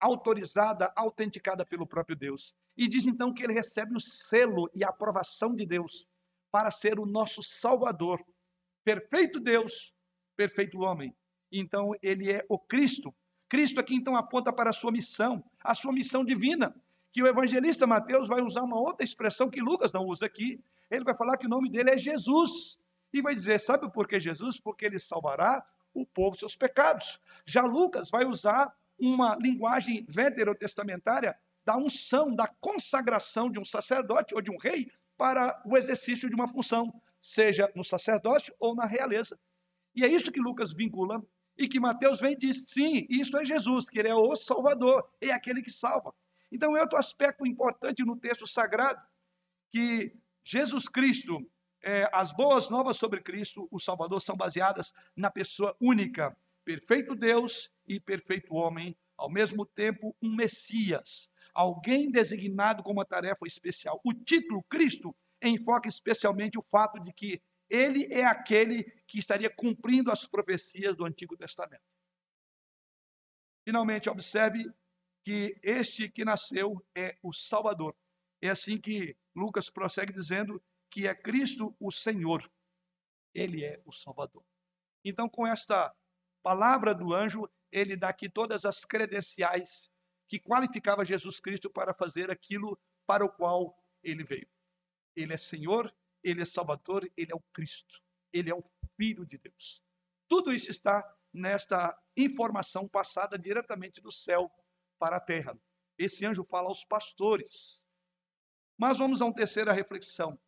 [0.00, 2.56] autorizada, autenticada pelo próprio Deus.
[2.74, 6.08] E diz então que ele recebe o selo e a aprovação de Deus
[6.50, 8.18] para ser o nosso Salvador.
[8.82, 9.92] Perfeito Deus,
[10.34, 11.14] perfeito homem.
[11.52, 13.14] Então ele é o Cristo.
[13.46, 16.74] Cristo aqui então aponta para a sua missão, a sua missão divina,
[17.12, 20.64] que o evangelista Mateus vai usar uma outra expressão que Lucas não usa aqui.
[20.90, 22.82] Ele vai falar que o nome dele é Jesus.
[23.14, 24.58] E vai dizer, sabe por que Jesus?
[24.58, 27.20] Porque ele salvará o povo dos seus pecados.
[27.46, 34.42] Já Lucas vai usar uma linguagem veterotestamentária da unção, da consagração de um sacerdote ou
[34.42, 39.38] de um rei para o exercício de uma função, seja no sacerdócio ou na realeza.
[39.94, 41.24] E é isso que Lucas vincula
[41.56, 45.08] e que Mateus vem e diz: sim, isso é Jesus, que ele é o Salvador,
[45.20, 46.12] é aquele que salva.
[46.50, 49.00] Então, é outro aspecto importante no texto sagrado,
[49.70, 51.48] que Jesus Cristo
[51.84, 57.70] é, as boas novas sobre Cristo, o Salvador, são baseadas na pessoa única, perfeito Deus
[57.86, 64.00] e perfeito homem, ao mesmo tempo um Messias, alguém designado com uma tarefa especial.
[64.02, 70.10] O título Cristo enfoca especialmente o fato de que ele é aquele que estaria cumprindo
[70.10, 71.84] as profecias do Antigo Testamento.
[73.62, 74.72] Finalmente, observe
[75.22, 77.94] que este que nasceu é o Salvador.
[78.42, 80.62] É assim que Lucas prossegue dizendo
[80.94, 82.48] que é Cristo o Senhor.
[83.34, 84.44] Ele é o Salvador.
[85.04, 85.92] Então, com esta
[86.40, 89.90] palavra do anjo, ele dá aqui todas as credenciais
[90.28, 94.48] que qualificava Jesus Cristo para fazer aquilo para o qual ele veio.
[95.16, 98.00] Ele é Senhor, ele é Salvador, ele é o Cristo,
[98.32, 98.62] ele é o
[98.96, 99.82] Filho de Deus.
[100.28, 104.48] Tudo isso está nesta informação passada diretamente do céu
[104.96, 105.58] para a terra.
[105.98, 107.84] Esse anjo fala aos pastores.
[108.78, 110.38] Mas vamos a uma terceira reflexão.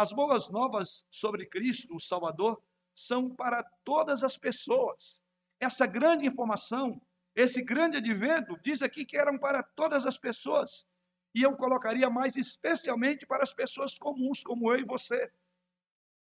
[0.00, 2.58] As boas novas sobre Cristo, o Salvador,
[2.94, 5.22] são para todas as pessoas.
[5.60, 6.98] Essa grande informação,
[7.36, 10.86] esse grande advento, diz aqui que eram para todas as pessoas.
[11.34, 15.30] E eu colocaria mais especialmente para as pessoas comuns, como eu e você.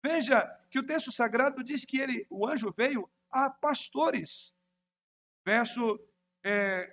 [0.04, 4.52] Veja que o texto sagrado diz que ele, o anjo veio a pastores.
[5.46, 6.00] Verso
[6.44, 6.92] é,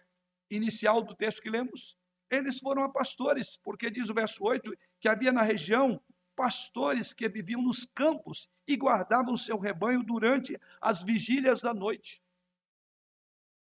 [0.51, 1.97] inicial do texto que lemos.
[2.31, 5.99] Eles foram a pastores, porque diz o verso 8 que havia na região
[6.37, 12.23] pastores que viviam nos campos e guardavam seu rebanho durante as vigílias da noite.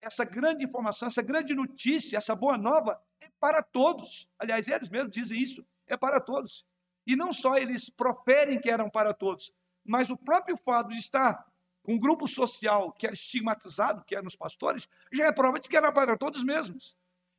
[0.01, 4.29] Essa grande informação, essa grande notícia, essa boa nova é para todos.
[4.37, 6.65] Aliás, eles mesmos dizem isso, é para todos.
[7.05, 9.53] E não só eles proferem que eram para todos,
[9.83, 11.49] mas o próprio fato de estar
[11.81, 15.69] com um grupo social que era estigmatizado, que eram os pastores, já é prova de
[15.69, 16.97] que era para todos mesmos.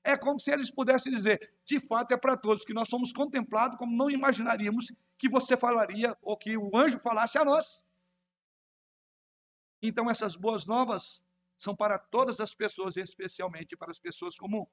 [0.08, 3.76] É como se eles pudessem dizer, de fato é para todos, que nós somos contemplados
[3.76, 7.84] como não imaginaríamos que você falaria ou que o anjo falasse a nós.
[9.82, 11.22] Então, essas boas novas
[11.58, 14.66] são para todas as pessoas, especialmente para as pessoas comuns.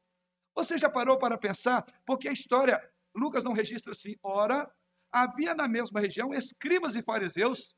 [0.56, 1.84] Você já parou para pensar?
[2.06, 2.82] Porque a história,
[3.14, 4.74] Lucas não registra assim, ora,
[5.12, 7.76] havia na mesma região escribas e fariseus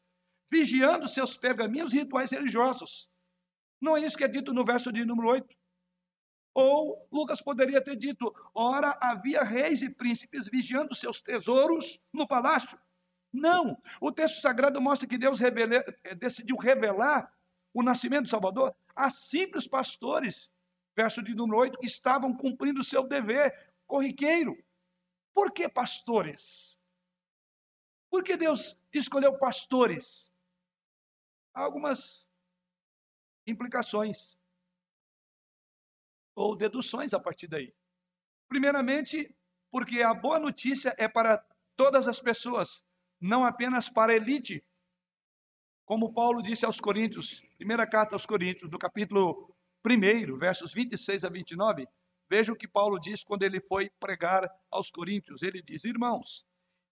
[0.51, 3.09] vigiando seus pergaminhos e rituais religiosos.
[3.81, 5.56] Não é isso que é dito no verso de número 8?
[6.59, 12.79] Ou Lucas poderia ter dito: ora, havia reis e príncipes vigiando seus tesouros no palácio.
[13.31, 17.31] Não, o texto sagrado mostra que Deus revele, eh, decidiu revelar
[17.71, 20.51] o nascimento do Salvador a simples pastores,
[20.95, 24.57] verso de número 8, que estavam cumprindo o seu dever corriqueiro.
[25.35, 26.79] Por que pastores?
[28.09, 30.33] Por que Deus escolheu pastores?
[31.53, 32.27] Há algumas
[33.45, 34.36] implicações
[36.37, 37.73] ou deduções a partir daí.
[38.47, 39.35] Primeiramente,
[39.71, 41.43] porque a boa notícia é para
[41.75, 42.85] todas as pessoas,
[43.19, 44.63] não apenas para a elite.
[45.83, 49.51] Como Paulo disse aos Coríntios, primeira carta aos Coríntios, no capítulo
[49.83, 51.87] 1, versos 26 a 29,
[52.29, 55.41] veja o que Paulo diz quando ele foi pregar aos Coríntios.
[55.41, 56.45] Ele diz: Irmãos,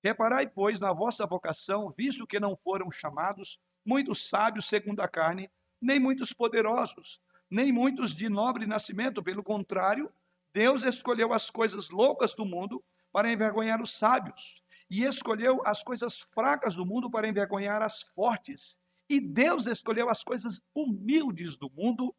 [0.04, 5.52] reparai, pois, na vossa vocação, visto que não foram chamados muitos sábios segundo a carne,
[5.80, 10.12] nem muitos poderosos, nem muitos de nobre nascimento, pelo contrário,
[10.54, 16.20] Deus escolheu as coisas loucas do mundo para envergonhar os sábios, e escolheu as coisas
[16.20, 18.80] fracas do mundo para envergonhar as fortes.
[19.10, 22.16] E Deus escolheu as coisas humildes do mundo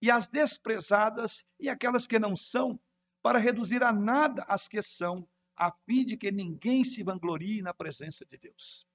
[0.00, 2.78] e as desprezadas e aquelas que não são,
[3.22, 7.72] para reduzir a nada as que são, a fim de que ninguém se vanglorie na
[7.72, 8.86] presença de Deus.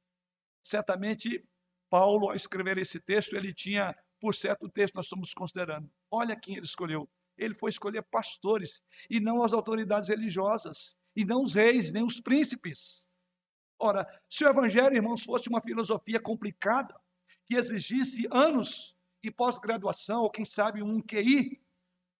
[0.62, 1.44] Certamente,
[1.89, 5.89] Paulo, ao escrever esse texto, ele tinha por certo texto nós estamos considerando.
[6.12, 7.10] Olha quem ele escolheu.
[7.38, 12.19] Ele foi escolher pastores e não as autoridades religiosas, e não os reis, nem os
[12.19, 13.05] príncipes.
[13.79, 16.93] Ora, se o evangelho, irmãos, fosse uma filosofia complicada,
[17.47, 21.62] que exigisse anos e pós-graduação, ou quem sabe um QI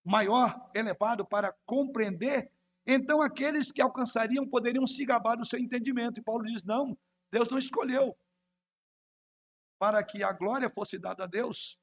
[0.06, 2.50] maior, elevado para compreender,
[2.88, 6.20] então aqueles que alcançariam poderiam se gabar do seu entendimento.
[6.20, 6.98] E Paulo diz: não,
[7.32, 8.18] Deus não escolheu
[9.78, 11.78] para que a glória fosse dada a Deus,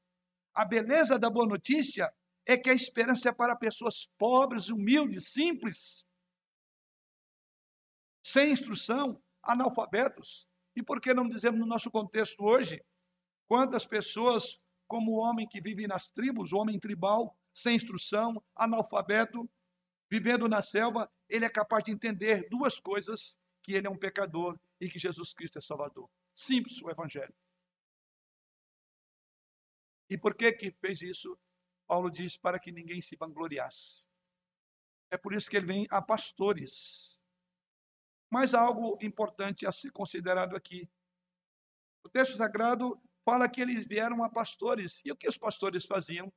[0.56, 2.10] a beleza da boa notícia
[2.46, 6.02] é que a esperança é para pessoas pobres, humildes, simples,
[8.24, 10.48] sem instrução, analfabetos.
[10.74, 12.82] E por que não dizemos no nosso contexto hoje?
[13.46, 19.48] Quantas pessoas, como o homem que vive nas tribos, o homem tribal, sem instrução, analfabeto,
[20.10, 24.58] vivendo na selva, ele é capaz de entender duas coisas: que ele é um pecador
[24.80, 26.08] e que Jesus Cristo é Salvador.
[26.34, 27.34] Simples o Evangelho.
[30.08, 31.38] E por que que fez isso?
[31.86, 34.06] Paulo diz para que ninguém se vangloriasse.
[35.10, 37.18] É por isso que ele vem a pastores.
[38.30, 40.88] Mas algo importante a ser considerado aqui.
[42.04, 45.00] O texto sagrado fala que eles vieram a pastores.
[45.04, 46.32] E o que os pastores faziam?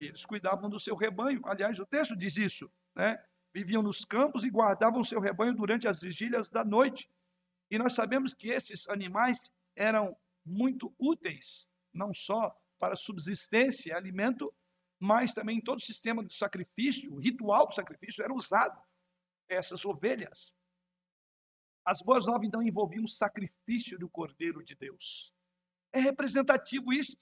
[0.00, 1.40] Eles cuidavam do seu rebanho.
[1.44, 3.22] Aliás, o texto diz isso, né?
[3.52, 7.10] Viviam nos campos e guardavam o seu rebanho durante as vigílias da noite.
[7.70, 14.52] E nós sabemos que esses animais eram muito úteis não só para subsistência, alimento,
[14.98, 18.80] mas também todo o sistema de sacrifício, o ritual do sacrifício era usado
[19.48, 20.54] essas ovelhas.
[21.84, 25.34] As boas novas então envolviam o sacrifício do Cordeiro de Deus.
[25.92, 27.16] É representativo isso.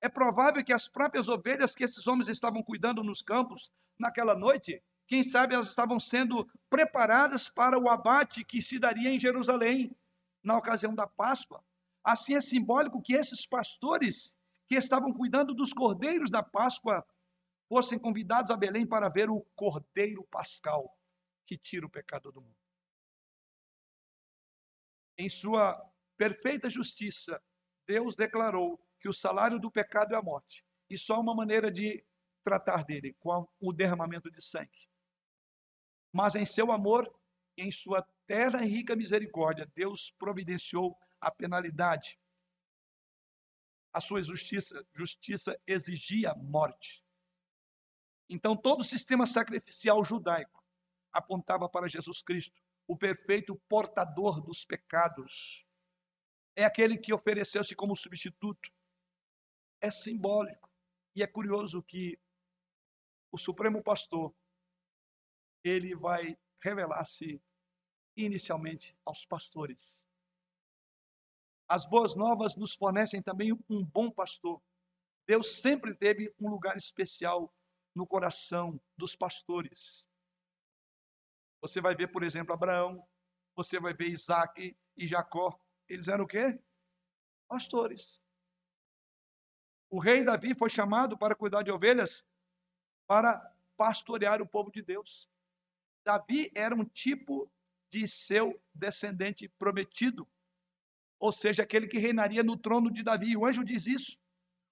[0.00, 4.82] É provável que as próprias ovelhas que esses homens estavam cuidando nos campos naquela noite,
[5.06, 9.94] quem sabe elas estavam sendo preparadas para o abate que se daria em Jerusalém
[10.42, 11.62] na ocasião da Páscoa.
[12.02, 17.06] Assim é simbólico que esses pastores que estavam cuidando dos cordeiros da Páscoa
[17.68, 20.96] fossem convidados a Belém para ver o cordeiro pascal
[21.46, 22.56] que tira o pecado do mundo.
[25.18, 25.78] Em sua
[26.16, 27.42] perfeita justiça,
[27.86, 32.04] Deus declarou que o salário do pecado é a morte, e só uma maneira de
[32.44, 34.88] tratar dele, com o derramamento de sangue.
[36.12, 37.12] Mas em seu amor,
[37.56, 42.18] em sua terra e rica misericórdia, Deus providenciou a penalidade.
[43.92, 47.04] A sua justiça, justiça exigia morte.
[48.28, 50.64] Então, todo o sistema sacrificial judaico
[51.12, 55.66] apontava para Jesus Cristo, o perfeito portador dos pecados.
[56.54, 58.72] É aquele que ofereceu-se como substituto.
[59.80, 60.70] É simbólico.
[61.16, 62.18] E é curioso que
[63.32, 64.34] o Supremo Pastor
[65.64, 67.42] ele vai revelar-se
[68.16, 70.04] inicialmente aos pastores.
[71.70, 74.60] As boas novas nos fornecem também um bom pastor.
[75.24, 77.54] Deus sempre teve um lugar especial
[77.94, 80.08] no coração dos pastores.
[81.60, 83.06] Você vai ver, por exemplo, Abraão,
[83.54, 85.56] você vai ver Isaac e Jacó.
[85.88, 86.60] Eles eram o quê?
[87.46, 88.20] Pastores.
[89.88, 92.24] O rei Davi foi chamado para cuidar de ovelhas
[93.06, 93.40] para
[93.76, 95.30] pastorear o povo de Deus.
[96.04, 97.48] Davi era um tipo
[97.88, 100.28] de seu descendente prometido,
[101.20, 103.36] ou seja, aquele que reinaria no trono de Davi.
[103.36, 104.18] O anjo diz isso.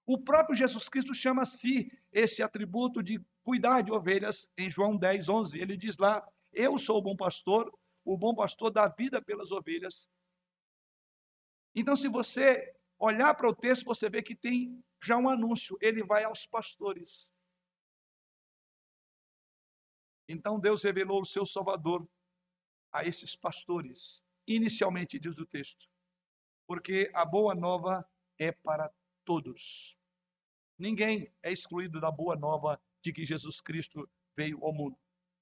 [0.05, 4.97] O próprio Jesus Cristo chama a si esse atributo de cuidar de ovelhas em João
[4.97, 5.59] 10, 11.
[5.59, 7.71] Ele diz lá: Eu sou o bom pastor,
[8.03, 10.09] o bom pastor dá vida pelas ovelhas.
[11.75, 16.03] Então, se você olhar para o texto, você vê que tem já um anúncio: ele
[16.03, 17.31] vai aos pastores.
[20.27, 22.07] Então Deus revelou o seu Salvador
[22.91, 25.87] a esses pastores, inicialmente, diz o texto,
[26.69, 28.07] porque a boa nova
[28.37, 28.93] é para
[29.25, 29.97] todos.
[30.77, 34.07] Ninguém é excluído da boa nova de que Jesus Cristo
[34.37, 34.95] veio ao mundo.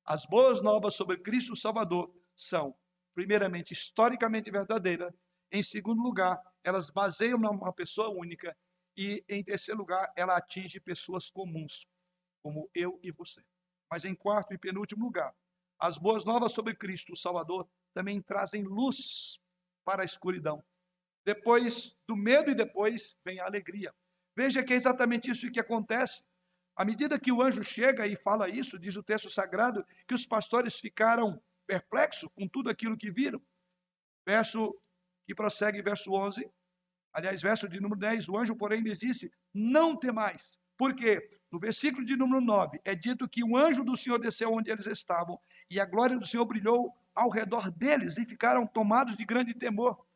[0.05, 2.73] As boas novas sobre Cristo Salvador são,
[3.13, 5.13] primeiramente, historicamente verdadeira,
[5.51, 8.57] em segundo lugar, elas baseiam numa pessoa única
[8.95, 11.85] e, em terceiro lugar, ela atinge pessoas comuns,
[12.41, 13.43] como eu e você.
[13.91, 15.35] Mas em quarto e penúltimo lugar,
[15.77, 19.41] as boas novas sobre Cristo, Salvador, também trazem luz
[19.83, 20.63] para a escuridão.
[21.27, 23.93] Depois do medo e depois vem a alegria.
[24.33, 26.23] Veja que é exatamente isso que acontece.
[26.73, 30.25] À medida que o anjo chega e fala isso, diz o texto sagrado, que os
[30.25, 33.41] pastores ficaram perplexos com tudo aquilo que viram.
[34.25, 34.73] Verso
[35.25, 36.49] que prossegue, verso 11.
[37.11, 40.57] Aliás, verso de número 10, o anjo, porém, lhes disse: Não temais.
[40.77, 41.29] Por quê?
[41.51, 44.85] No versículo de número 9, é dito que o anjo do Senhor desceu onde eles
[44.85, 45.37] estavam,
[45.69, 50.06] e a glória do Senhor brilhou ao redor deles, e ficaram tomados de grande temor.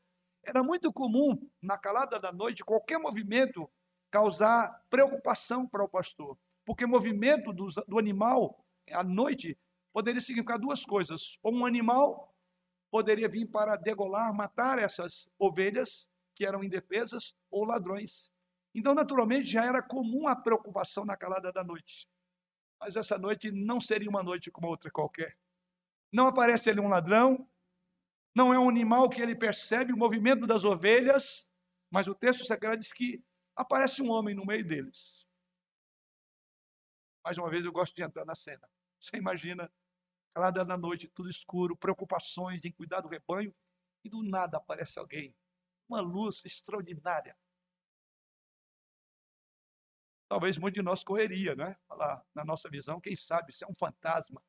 [0.43, 3.69] Era muito comum, na calada da noite, qualquer movimento
[4.09, 9.57] causar preocupação para o pastor, porque movimento do, do animal à noite
[9.93, 12.35] poderia significar duas coisas: ou um animal
[12.91, 18.31] poderia vir para degolar, matar essas ovelhas que eram indefesas, ou ladrões.
[18.73, 22.07] Então, naturalmente, já era comum a preocupação na calada da noite.
[22.79, 25.37] Mas essa noite não seria uma noite como outra qualquer.
[26.11, 27.47] Não aparece ali um ladrão,
[28.35, 31.51] não é um animal que ele percebe o movimento das ovelhas,
[31.89, 33.23] mas o texto sagrado diz que
[33.55, 35.27] aparece um homem no meio deles.
[37.23, 38.67] Mais uma vez, eu gosto de entrar na cena.
[38.99, 39.71] Você imagina,
[40.33, 43.53] calada da noite, tudo escuro, preocupações em cuidar do rebanho,
[44.03, 45.35] e do nada aparece alguém,
[45.87, 47.37] uma luz extraordinária,
[50.31, 51.75] talvez muitos de nós correria, né?
[51.85, 54.41] Falar na nossa visão, quem sabe, se é um fantasma,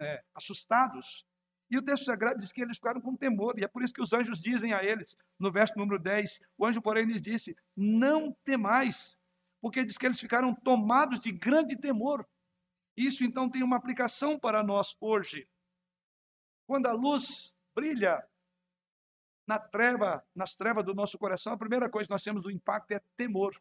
[0.00, 1.26] é, assustados.
[1.70, 4.02] E o texto sagrado diz que eles ficaram com temor, e é por isso que
[4.02, 8.32] os anjos dizem a eles, no verso número 10, o anjo, porém, lhes disse: Não
[8.44, 9.18] temais,
[9.60, 12.28] porque diz que eles ficaram tomados de grande temor.
[12.96, 15.48] Isso então tem uma aplicação para nós hoje.
[16.66, 18.22] Quando a luz brilha
[19.46, 22.92] na treva, nas trevas do nosso coração, a primeira coisa que nós temos do impacto
[22.92, 23.54] é temor.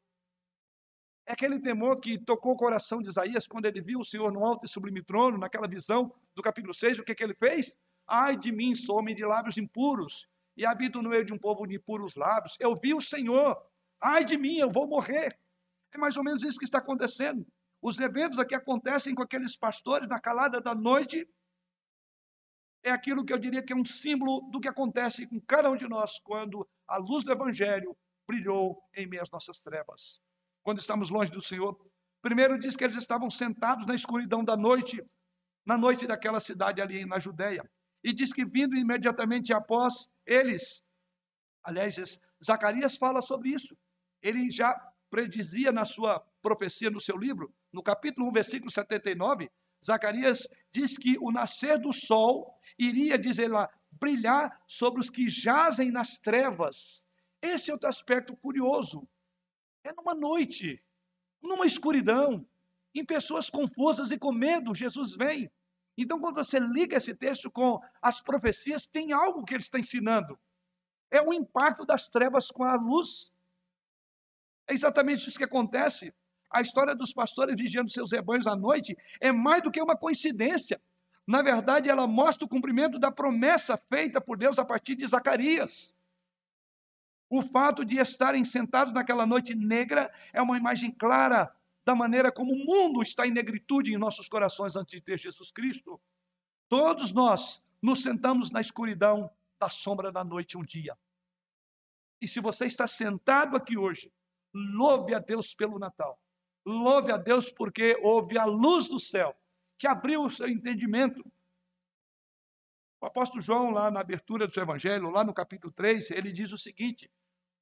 [1.25, 4.43] É aquele temor que tocou o coração de Isaías quando ele viu o Senhor no
[4.43, 7.77] alto e sublime trono, naquela visão do capítulo 6, o que, que ele fez?
[8.07, 11.65] Ai de mim, sou homem de lábios impuros, e habito no meio de um povo
[11.65, 12.57] de impuros lábios.
[12.59, 13.57] Eu vi o Senhor,
[14.01, 15.37] ai de mim, eu vou morrer.
[15.91, 17.45] É mais ou menos isso que está acontecendo.
[17.81, 21.27] Os eventos aqui acontecem com aqueles pastores na calada da noite.
[22.83, 25.75] É aquilo que eu diria que é um símbolo do que acontece com cada um
[25.75, 27.95] de nós quando a luz do Evangelho
[28.27, 30.21] brilhou em meio às nossas trevas
[30.63, 31.77] quando estamos longe do Senhor.
[32.21, 35.03] Primeiro diz que eles estavam sentados na escuridão da noite,
[35.65, 37.69] na noite daquela cidade ali na Judéia.
[38.03, 40.83] E diz que vindo imediatamente após eles,
[41.63, 43.77] aliás, Zacarias fala sobre isso.
[44.21, 44.73] Ele já
[45.09, 49.49] predizia na sua profecia, no seu livro, no capítulo 1, versículo 79,
[49.83, 55.91] Zacarias diz que o nascer do sol iria, dizer lá, brilhar sobre os que jazem
[55.91, 57.05] nas trevas.
[57.41, 59.07] Esse é outro aspecto curioso.
[59.83, 60.81] É numa noite,
[61.41, 62.47] numa escuridão,
[62.95, 65.51] em pessoas confusas e com medo, Jesus vem.
[65.97, 70.39] Então, quando você liga esse texto com as profecias, tem algo que ele está ensinando.
[71.11, 73.31] É o impacto das trevas com a luz.
[74.67, 76.13] É exatamente isso que acontece.
[76.51, 80.81] A história dos pastores vigiando seus rebanhos à noite é mais do que uma coincidência.
[81.25, 85.95] Na verdade, ela mostra o cumprimento da promessa feita por Deus a partir de Zacarias.
[87.29, 91.51] O fato de estarem sentados naquela noite negra é uma imagem clara
[91.85, 95.51] da maneira como o mundo está em negritude em nossos corações antes de ter Jesus
[95.51, 95.99] Cristo.
[96.69, 99.29] Todos nós nos sentamos na escuridão
[99.59, 100.97] da sombra da noite um dia.
[102.21, 104.11] E se você está sentado aqui hoje,
[104.53, 106.17] louve a Deus pelo Natal.
[106.65, 109.35] Louve a Deus porque houve a luz do céu
[109.77, 111.21] que abriu o seu entendimento.
[113.01, 116.53] O apóstolo João, lá na abertura do seu evangelho, lá no capítulo 3, ele diz
[116.53, 117.11] o seguinte: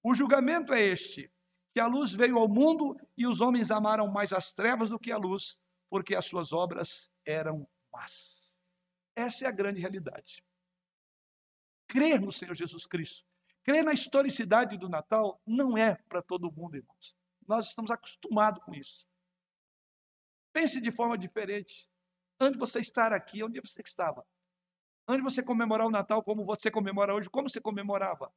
[0.04, 1.32] o julgamento é este:
[1.74, 5.12] que a luz veio ao mundo e os homens amaram mais as trevas do que
[5.12, 5.58] a luz,
[5.90, 8.58] porque as suas obras eram más.
[9.16, 10.44] Essa é a grande realidade.
[11.88, 13.26] Crer no Senhor Jesus Cristo,
[13.64, 17.16] crer na historicidade do Natal, não é para todo mundo, irmãos.
[17.48, 19.06] Nós estamos acostumados com isso.
[20.54, 21.90] Pense de forma diferente.
[22.40, 24.26] Antes de você estar aqui, onde você estava?
[25.08, 28.34] Antes de você comemorar o Natal como você comemora hoje, como você comemorava?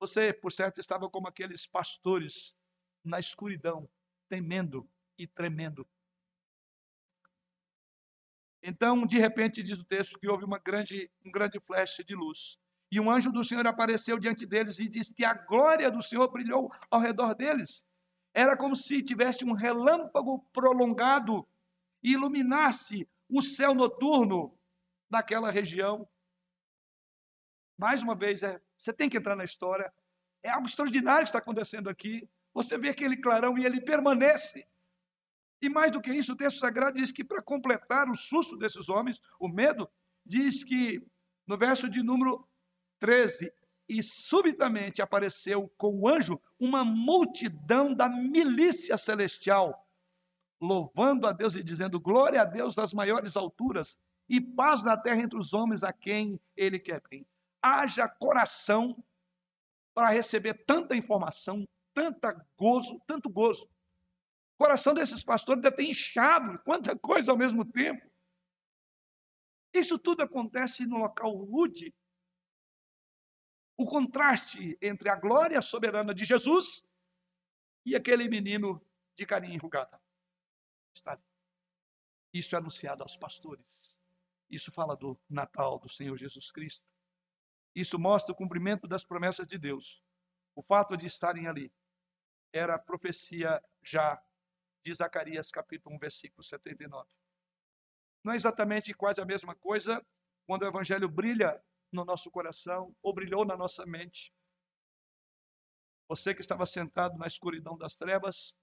[0.00, 2.56] Você, por certo, estava como aqueles pastores
[3.04, 3.86] na escuridão,
[4.30, 4.88] temendo
[5.18, 5.86] e tremendo.
[8.62, 12.58] Então, de repente, diz o texto que houve uma grande, um grande flash de luz.
[12.90, 16.28] E um anjo do Senhor apareceu diante deles e disse que a glória do Senhor
[16.30, 17.84] brilhou ao redor deles.
[18.32, 21.46] Era como se tivesse um relâmpago prolongado
[22.02, 24.58] e iluminasse o céu noturno
[25.10, 26.08] daquela região.
[27.80, 29.90] Mais uma vez, é, você tem que entrar na história.
[30.42, 32.28] É algo extraordinário que está acontecendo aqui.
[32.52, 34.68] Você vê aquele clarão e ele permanece.
[35.62, 38.90] E mais do que isso, o texto sagrado diz que para completar o susto desses
[38.90, 39.88] homens, o medo,
[40.26, 41.02] diz que
[41.46, 42.46] no verso de número
[42.98, 43.50] 13,
[43.88, 49.88] e subitamente apareceu com o anjo uma multidão da milícia celestial,
[50.60, 55.22] louvando a Deus e dizendo: Glória a Deus das maiores alturas e paz na terra
[55.22, 57.26] entre os homens a quem ele quer bem.
[57.62, 59.02] Haja coração
[59.94, 63.64] para receber tanta informação, tanta gozo, tanto gozo.
[64.54, 68.10] O coração desses pastores deve ter inchado, quanta coisa ao mesmo tempo.
[69.72, 71.94] Isso tudo acontece no local rude,
[73.76, 76.84] o contraste entre a glória soberana de Jesus
[77.86, 78.84] e aquele menino
[79.16, 79.98] de carinha enrugada.
[80.94, 81.22] Está ali.
[82.32, 83.96] Isso é anunciado aos pastores.
[84.50, 86.86] Isso fala do Natal do Senhor Jesus Cristo.
[87.74, 90.02] Isso mostra o cumprimento das promessas de Deus.
[90.54, 91.72] O fato de estarem ali
[92.52, 94.20] era a profecia já
[94.84, 97.08] de Zacarias, capítulo 1, versículo 79.
[98.24, 100.04] Não é exatamente quase a mesma coisa
[100.46, 101.62] quando o evangelho brilha
[101.92, 104.32] no nosso coração ou brilhou na nossa mente.
[106.08, 108.54] Você que estava sentado na escuridão das trevas,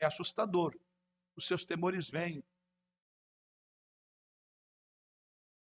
[0.00, 0.76] é assustador.
[1.36, 2.42] Os seus temores vêm.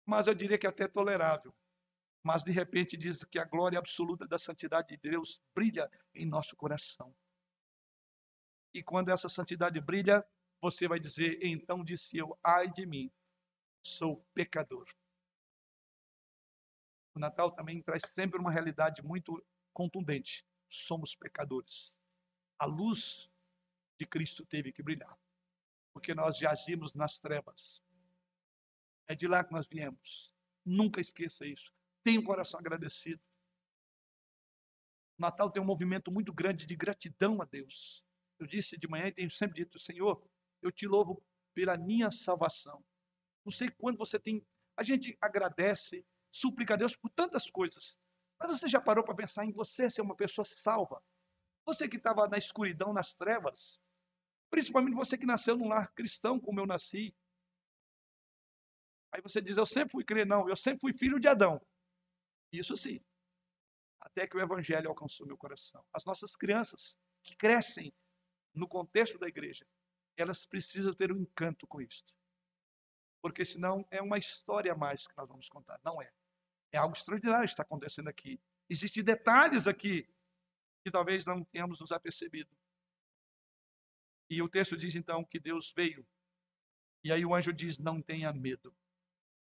[0.06, 1.54] Mas eu diria que é até tolerável.
[2.24, 6.56] Mas de repente diz que a glória absoluta da santidade de Deus brilha em nosso
[6.56, 7.16] coração.
[8.74, 10.26] E quando essa santidade brilha,
[10.62, 13.12] você vai dizer: Então disse eu, ai de mim,
[13.82, 14.88] sou pecador.
[17.16, 19.44] O Natal também traz sempre uma realidade muito
[19.74, 20.46] contundente.
[20.68, 22.00] Somos pecadores.
[22.58, 23.30] A luz
[23.98, 25.18] de Cristo teve que brilhar,
[25.94, 27.82] porque nós jazimos nas trevas.
[29.08, 30.34] É de lá que nós viemos.
[30.64, 31.74] Nunca esqueça isso.
[32.10, 33.22] Tenha um coração agradecido.
[35.16, 38.04] O Natal tem um movimento muito grande de gratidão a Deus.
[38.40, 40.20] Eu disse de manhã e tenho sempre dito, Senhor,
[40.60, 42.84] eu te louvo pela minha salvação.
[43.46, 44.44] Não sei quando você tem.
[44.76, 48.00] A gente agradece súplica a Deus por tantas coisas.
[48.40, 51.04] Mas você já parou para pensar em você ser uma pessoa salva?
[51.64, 53.80] Você que estava na escuridão, nas trevas,
[54.50, 57.16] principalmente você que nasceu num lar cristão como eu nasci.
[59.12, 61.64] Aí você diz, eu sempre fui crer, não, eu sempre fui filho de Adão.
[62.52, 63.04] Isso sim.
[64.00, 65.86] Até que o evangelho alcançou meu coração.
[65.94, 67.94] As nossas crianças que crescem
[68.54, 69.68] no contexto da igreja,
[70.18, 72.16] elas precisam ter um encanto com isto.
[73.22, 75.80] Porque senão é uma história a mais que nós vamos contar.
[75.84, 76.12] Não é.
[76.72, 78.40] É algo extraordinário que está acontecendo aqui.
[78.70, 80.08] Existem detalhes aqui
[80.84, 82.56] que talvez não tenhamos nos apercebido.
[84.30, 86.08] E o texto diz então que Deus veio.
[87.04, 88.76] E aí o anjo diz: Não tenha medo.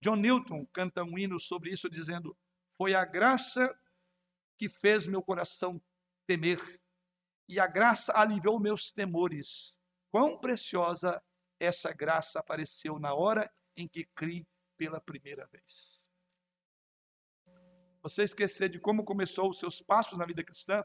[0.01, 2.37] John Newton canta um hino sobre isso, dizendo:
[2.77, 3.73] Foi a graça
[4.57, 5.81] que fez meu coração
[6.27, 6.81] temer,
[7.47, 9.79] e a graça aliviou meus temores.
[10.09, 11.21] Quão preciosa
[11.59, 14.45] essa graça apareceu na hora em que criei
[14.77, 16.09] pela primeira vez.
[18.01, 20.83] Você esquecer de como começou os seus passos na vida cristã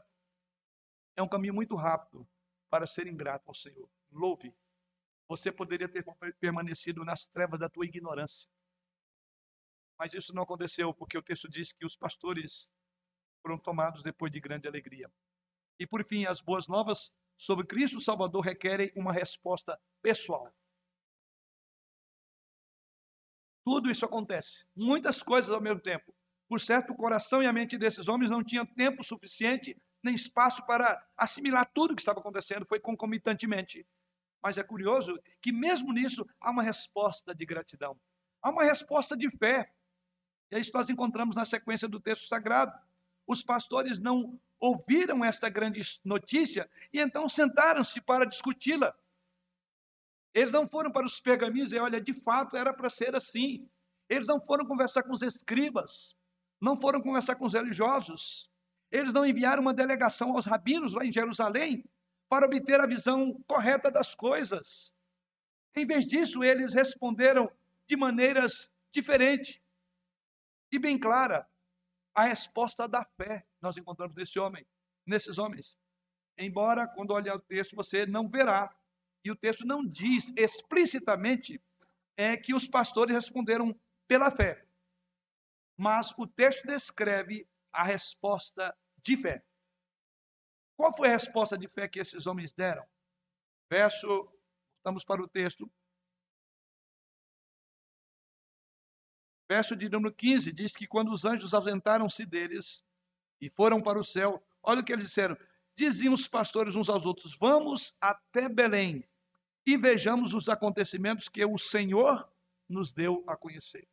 [1.15, 2.27] é um caminho muito rápido
[2.69, 3.89] para ser ingrato ao Senhor.
[4.11, 4.55] Louve.
[5.27, 6.03] Você poderia ter
[6.39, 8.49] permanecido nas trevas da tua ignorância.
[10.01, 12.73] Mas isso não aconteceu porque o texto diz que os pastores
[13.43, 15.07] foram tomados depois de grande alegria.
[15.79, 20.51] E por fim, as boas novas sobre Cristo Salvador requerem uma resposta pessoal.
[23.63, 24.65] Tudo isso acontece.
[24.75, 26.15] Muitas coisas ao mesmo tempo.
[26.49, 30.65] Por certo, o coração e a mente desses homens não tinham tempo suficiente nem espaço
[30.65, 33.85] para assimilar tudo o que estava acontecendo, foi concomitantemente.
[34.41, 37.95] Mas é curioso que, mesmo nisso, há uma resposta de gratidão,
[38.41, 39.71] há uma resposta de fé.
[40.51, 42.77] E é isso nós encontramos na sequência do texto sagrado.
[43.25, 48.93] Os pastores não ouviram esta grande notícia e então sentaram-se para discuti-la.
[50.33, 53.67] Eles não foram para os pergaminhos e olha, de fato era para ser assim.
[54.09, 56.15] Eles não foram conversar com os escribas,
[56.59, 58.49] não foram conversar com os religiosos.
[58.91, 61.85] Eles não enviaram uma delegação aos rabinos lá em Jerusalém
[62.27, 64.93] para obter a visão correta das coisas.
[65.75, 67.49] Em vez disso, eles responderam
[67.87, 69.61] de maneiras diferentes
[70.71, 71.47] e bem clara
[72.13, 74.65] a resposta da fé nós encontramos nesse homem,
[75.05, 75.77] nesses homens.
[76.37, 78.73] Embora quando olhar o texto você não verá
[79.23, 81.61] e o texto não diz explicitamente
[82.17, 84.65] é que os pastores responderam pela fé.
[85.77, 89.43] Mas o texto descreve a resposta de fé.
[90.75, 92.85] Qual foi a resposta de fé que esses homens deram?
[93.69, 94.31] Verso,
[94.77, 95.71] estamos para o texto.
[99.51, 102.81] Verso de número 15 diz que quando os anjos ausentaram-se deles
[103.41, 105.37] e foram para o céu, olha o que eles disseram:
[105.75, 109.03] diziam os pastores uns aos outros: Vamos até Belém
[109.65, 112.31] e vejamos os acontecimentos que o Senhor
[112.69, 113.85] nos deu a conhecer.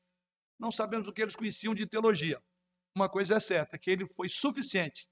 [0.56, 2.40] Não sabemos o que eles conheciam de teologia.
[2.94, 5.10] Uma coisa é certa, que ele foi suficiente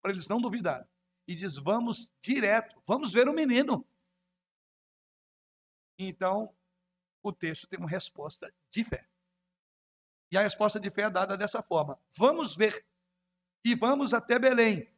[0.00, 0.88] para eles não duvidarem.
[1.28, 3.86] E diz: vamos direto, vamos ver o menino.
[5.98, 6.50] Então,
[7.22, 9.11] o texto tem uma resposta de fé.
[10.32, 12.82] E a resposta de fé é dada dessa forma: vamos ver
[13.62, 14.90] e vamos até Belém.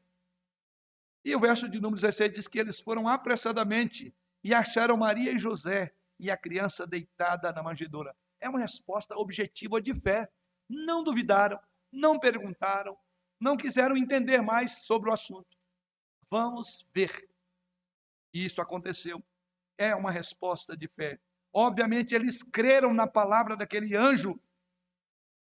[1.25, 4.15] E o verso de número 16 diz que eles foram apressadamente
[4.45, 8.15] e acharam Maria e José e a criança deitada na manjedoura.
[8.41, 10.31] É uma resposta objetiva de fé.
[10.69, 11.59] Não duvidaram,
[11.91, 12.97] não perguntaram,
[13.41, 15.59] não quiseram entender mais sobre o assunto.
[16.31, 17.29] Vamos ver.
[18.33, 19.23] E isso aconteceu.
[19.77, 21.19] É uma resposta de fé.
[21.53, 24.41] Obviamente, eles creram na palavra daquele anjo,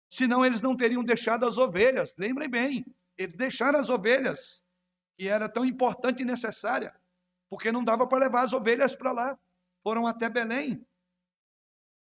[0.09, 2.17] senão eles não teriam deixado as ovelhas.
[2.17, 2.87] Lembrem bem,
[3.17, 4.65] eles deixaram as ovelhas,
[5.17, 6.95] que era tão importante e necessária
[7.49, 9.39] porque não dava para levar as ovelhas para lá.
[9.83, 10.85] Foram até Belém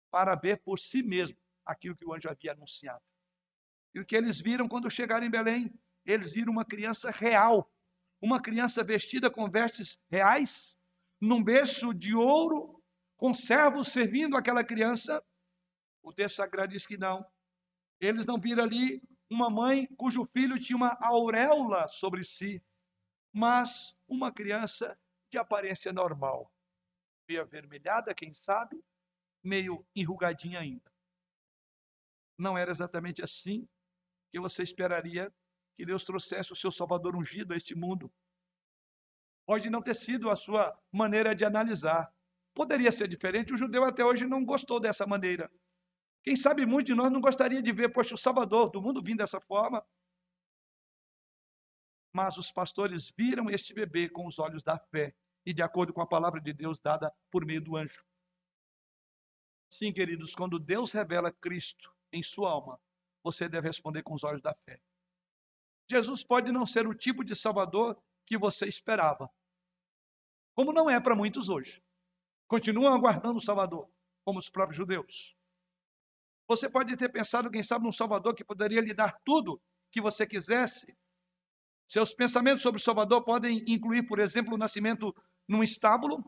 [0.10, 3.04] para ver por si mesmo aquilo que o anjo havia anunciado.
[3.94, 5.74] E o que eles viram quando chegaram em Belém?
[6.06, 7.70] Eles viram uma criança real,
[8.22, 10.78] uma criança vestida com vestes reais,
[11.20, 12.82] num berço de ouro,
[13.18, 15.24] com servos servindo aquela criança.
[16.02, 17.26] O texto sagrado diz que não.
[18.00, 22.64] Eles não viram ali uma mãe cujo filho tinha uma auréola sobre si,
[23.34, 24.98] mas uma criança
[25.32, 26.52] de aparência normal.
[27.28, 28.84] Meio avermelhada, quem sabe,
[29.44, 30.92] meio enrugadinha ainda.
[32.38, 33.68] Não era exatamente assim
[34.32, 35.34] que você esperaria
[35.76, 38.12] que Deus trouxesse o seu Salvador ungido a este mundo.
[39.46, 42.14] Pode não ter sido a sua maneira de analisar.
[42.54, 45.52] Poderia ser diferente, o judeu até hoje não gostou dessa maneira.
[46.26, 49.20] Quem sabe muito de nós não gostaria de ver, poxa, o Salvador do mundo vindo
[49.20, 49.86] dessa forma.
[52.12, 55.16] Mas os pastores viram este bebê com os olhos da fé
[55.46, 58.04] e de acordo com a palavra de Deus dada por meio do anjo.
[59.70, 62.82] Sim, queridos, quando Deus revela Cristo em sua alma,
[63.24, 64.82] você deve responder com os olhos da fé.
[65.88, 69.30] Jesus pode não ser o tipo de Salvador que você esperava,
[70.56, 71.84] como não é para muitos hoje.
[72.48, 73.92] Continuam aguardando o Salvador,
[74.24, 75.35] como os próprios judeus.
[76.48, 80.28] Você pode ter pensado, quem sabe, num Salvador que poderia lhe dar tudo que você
[80.28, 80.96] quisesse.
[81.88, 85.14] Seus pensamentos sobre o Salvador podem incluir, por exemplo, o nascimento
[85.48, 86.24] num estábulo.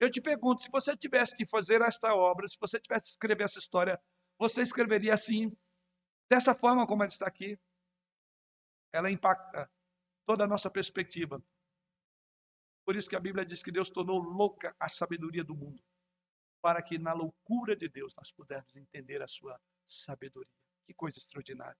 [0.00, 3.44] Eu te pergunto, se você tivesse que fazer esta obra, se você tivesse que escrever
[3.44, 4.00] essa história,
[4.38, 5.56] você escreveria assim,
[6.28, 7.58] dessa forma como ela está aqui?
[8.92, 9.70] Ela impacta
[10.26, 11.42] toda a nossa perspectiva.
[12.84, 15.82] Por isso que a Bíblia diz que Deus tornou louca a sabedoria do mundo,
[16.62, 20.48] para que na loucura de Deus nós pudéssemos entender a sua sabedoria.
[20.86, 21.76] Que coisa extraordinária.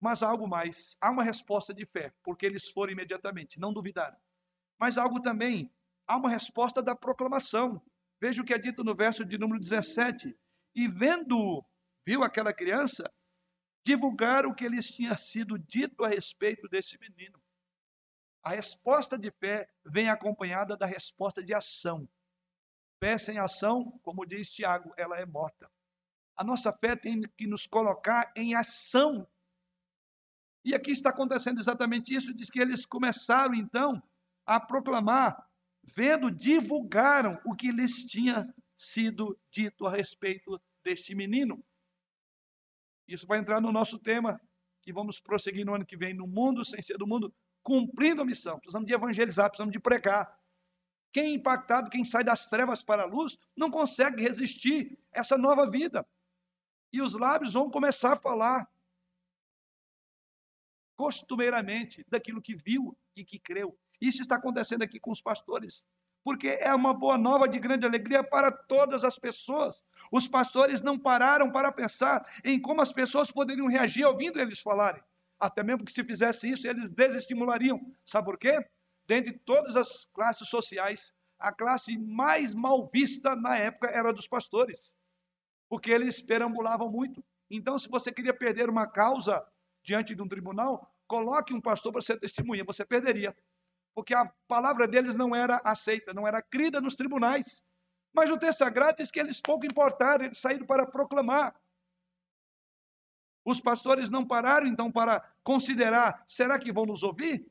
[0.00, 4.18] Mas algo mais, há uma resposta de fé, porque eles foram imediatamente, não duvidaram.
[4.78, 5.70] Mas algo também,
[6.06, 7.82] há uma resposta da proclamação.
[8.18, 10.34] Veja o que é dito no verso de número 17.
[10.74, 11.62] E vendo,
[12.06, 13.12] viu aquela criança,
[13.84, 17.38] divulgar o que lhes tinha sido dito a respeito desse menino.
[18.42, 22.08] A resposta de fé vem acompanhada da resposta de ação.
[23.02, 25.70] Fé sem ação, como diz Tiago, ela é morta.
[26.36, 29.26] A nossa fé tem que nos colocar em ação.
[30.62, 32.34] E aqui está acontecendo exatamente isso.
[32.34, 34.02] Diz que eles começaram então
[34.44, 35.48] a proclamar,
[35.82, 38.46] vendo, divulgaram o que lhes tinha
[38.76, 41.62] sido dito a respeito deste menino.
[43.08, 44.40] Isso vai entrar no nosso tema,
[44.82, 48.24] que vamos prosseguir no ano que vem, no mundo sem ser do mundo, cumprindo a
[48.24, 48.58] missão.
[48.58, 50.39] Precisamos de evangelizar, precisamos de pregar.
[51.12, 55.68] Quem é impactado, quem sai das trevas para a luz, não consegue resistir essa nova
[55.68, 56.06] vida.
[56.92, 58.68] E os lábios vão começar a falar
[60.96, 63.78] costumeiramente daquilo que viu e que creu.
[64.00, 65.84] Isso está acontecendo aqui com os pastores.
[66.22, 69.82] porque é uma boa nova de grande alegria para todas as pessoas.
[70.12, 75.02] Os pastores não pararam para pensar em como as pessoas poderiam reagir ouvindo eles falarem.
[75.38, 77.80] Até mesmo que se fizesse isso, eles desestimulariam.
[78.04, 78.68] Sabe por quê?
[79.10, 84.96] Dentre todas as classes sociais, a classe mais mal vista na época era dos pastores,
[85.68, 87.24] porque eles perambulavam muito.
[87.50, 89.44] Então, se você queria perder uma causa
[89.82, 93.36] diante de um tribunal, coloque um pastor para ser testemunha, você perderia
[93.96, 97.64] porque a palavra deles não era aceita, não era crida nos tribunais.
[98.14, 101.52] Mas o texto sagrado diz que eles pouco importaram, eles saíram para proclamar.
[103.44, 107.44] Os pastores não pararam então para considerar: será que vão nos ouvir?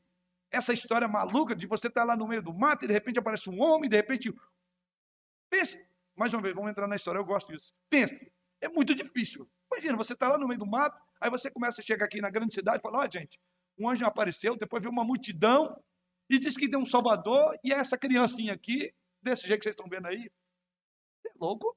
[0.50, 3.48] Essa história maluca de você estar lá no meio do mato e de repente aparece
[3.48, 4.34] um homem, de repente.
[5.48, 5.84] Pense,
[6.16, 7.72] mais uma vez, vamos entrar na história, eu gosto disso.
[7.88, 9.48] Pense, é muito difícil.
[9.72, 12.30] Imagina, você está lá no meio do mato, aí você começa a chegar aqui na
[12.30, 13.40] grande cidade e fala: ó, oh, gente,
[13.78, 15.80] um anjo apareceu, depois veio uma multidão,
[16.28, 19.74] e diz que tem um Salvador e é essa criancinha aqui, desse jeito que vocês
[19.74, 20.30] estão vendo aí.
[21.26, 21.76] É louco?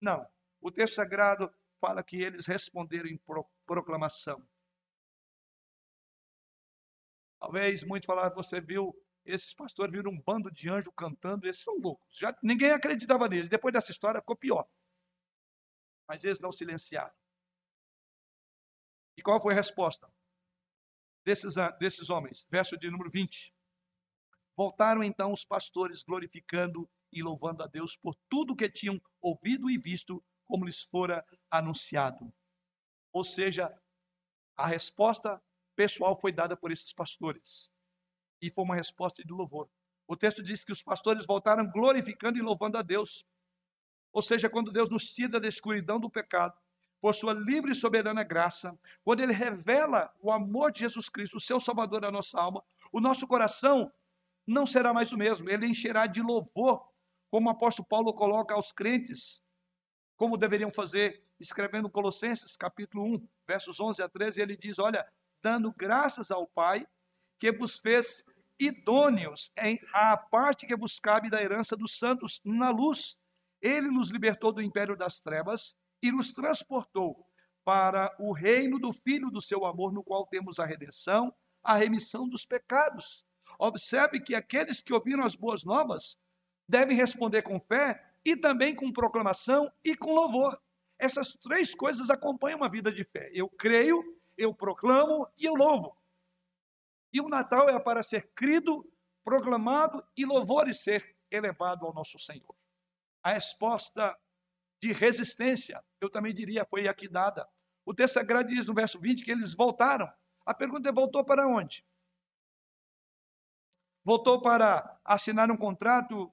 [0.00, 0.26] Não.
[0.60, 3.20] O texto sagrado fala que eles responderam em
[3.64, 4.42] proclamação.
[7.40, 11.74] Talvez muitos falaram, você viu, esses pastores viram um bando de anjos cantando, esses são
[11.78, 12.14] loucos.
[12.14, 13.48] Já, ninguém acreditava neles.
[13.48, 14.68] Depois dessa história ficou pior.
[16.06, 17.14] Mas eles não silenciaram.
[19.16, 20.12] E qual foi a resposta
[21.24, 22.46] desses, desses homens?
[22.50, 23.54] Verso de número 20.
[24.56, 29.78] Voltaram então os pastores glorificando e louvando a Deus por tudo que tinham ouvido e
[29.78, 32.32] visto, como lhes fora anunciado.
[33.12, 33.74] Ou seja,
[34.56, 35.42] a resposta
[35.80, 37.72] pessoal foi dada por esses pastores.
[38.42, 39.66] E foi uma resposta de louvor.
[40.06, 43.24] O texto diz que os pastores voltaram glorificando e louvando a Deus.
[44.12, 46.54] Ou seja, quando Deus nos tira da escuridão do pecado,
[47.00, 51.40] por sua livre e soberana graça, quando Ele revela o amor de Jesus Cristo, o
[51.40, 52.62] seu Salvador da nossa alma,
[52.92, 53.90] o nosso coração
[54.46, 56.86] não será mais o mesmo, ele encherá de louvor,
[57.30, 59.40] como o apóstolo Paulo coloca aos crentes,
[60.14, 65.10] como deveriam fazer, escrevendo Colossenses capítulo 1, versos 11 a 13, ele diz, olha,
[65.42, 66.86] dando graças ao Pai,
[67.38, 68.24] que vos fez
[68.58, 73.16] idôneos em a parte que vos cabe da herança dos santos na luz.
[73.60, 77.26] Ele nos libertou do império das trevas e nos transportou
[77.64, 82.28] para o reino do Filho do seu amor, no qual temos a redenção, a remissão
[82.28, 83.24] dos pecados.
[83.58, 86.16] Observe que aqueles que ouviram as boas novas
[86.68, 90.60] devem responder com fé e também com proclamação e com louvor.
[90.98, 93.30] Essas três coisas acompanham uma vida de fé.
[93.32, 94.02] Eu creio,
[94.40, 95.96] eu proclamo e eu louvo.
[97.12, 98.90] E o Natal é para ser crido,
[99.24, 102.54] proclamado e louvor e ser elevado ao nosso Senhor.
[103.22, 104.16] A resposta
[104.80, 107.48] de resistência, eu também diria, foi aqui dada.
[107.84, 110.10] O texto sagrado diz no verso 20 que eles voltaram.
[110.46, 111.84] A pergunta é: voltou para onde?
[114.04, 116.32] voltou para assinar um contrato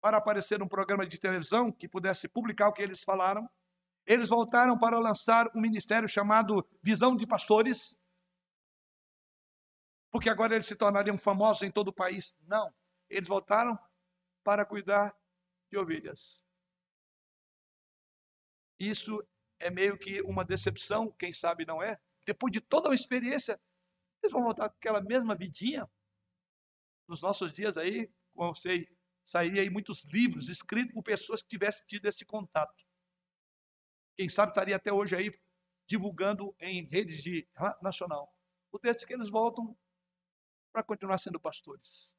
[0.00, 3.48] para aparecer num programa de televisão que pudesse publicar o que eles falaram.
[4.08, 7.94] Eles voltaram para lançar um ministério chamado Visão de Pastores,
[10.10, 12.34] porque agora eles se tornariam famosos em todo o país.
[12.46, 12.74] Não,
[13.10, 13.78] eles voltaram
[14.42, 15.14] para cuidar
[15.70, 16.42] de ovelhas.
[18.78, 19.22] Isso
[19.58, 22.00] é meio que uma decepção, quem sabe não é?
[22.24, 23.60] Depois de toda uma experiência,
[24.22, 25.86] eles vão voltar com aquela mesma vidinha?
[27.06, 28.88] Nos nossos dias aí, como eu sei,
[29.22, 32.87] sairia aí muitos livros escritos por pessoas que tivessem tido esse contato.
[34.18, 35.32] Quem sabe estaria até hoje aí
[35.86, 37.48] divulgando em redes de
[37.80, 38.28] nacional.
[38.72, 39.78] O texto que eles voltam
[40.72, 42.16] para continuar sendo pastores.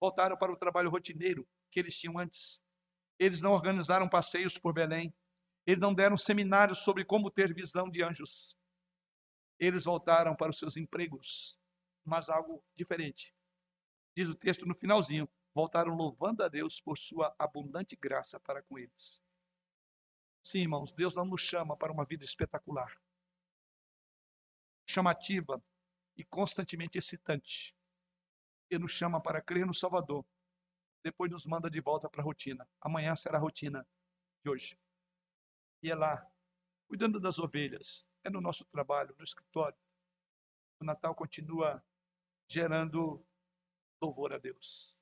[0.00, 2.62] Voltaram para o trabalho rotineiro que eles tinham antes.
[3.18, 5.12] Eles não organizaram passeios por Belém.
[5.66, 8.56] Eles não deram seminários sobre como ter visão de anjos.
[9.58, 11.58] Eles voltaram para os seus empregos,
[12.04, 13.34] mas algo diferente.
[14.16, 18.78] Diz o texto no finalzinho: voltaram louvando a Deus por sua abundante graça para com
[18.78, 19.19] eles.
[20.42, 23.00] Sim, irmãos, Deus não nos chama para uma vida espetacular,
[24.88, 25.62] chamativa
[26.16, 27.76] e constantemente excitante.
[28.70, 30.24] Ele nos chama para crer no Salvador,
[31.02, 32.68] depois nos manda de volta para a rotina.
[32.80, 33.86] Amanhã será a rotina
[34.42, 34.78] de hoje.
[35.82, 36.26] E é lá,
[36.88, 39.78] cuidando das ovelhas, é no nosso trabalho, no escritório.
[40.80, 41.84] O Natal continua
[42.48, 43.24] gerando
[44.02, 44.96] louvor a Deus.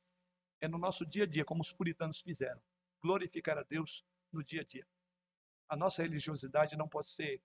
[0.61, 2.61] É no nosso dia a dia, como os puritanos fizeram,
[3.01, 4.86] glorificar a Deus no dia a dia.
[5.69, 7.43] A nossa religiosidade não pode ser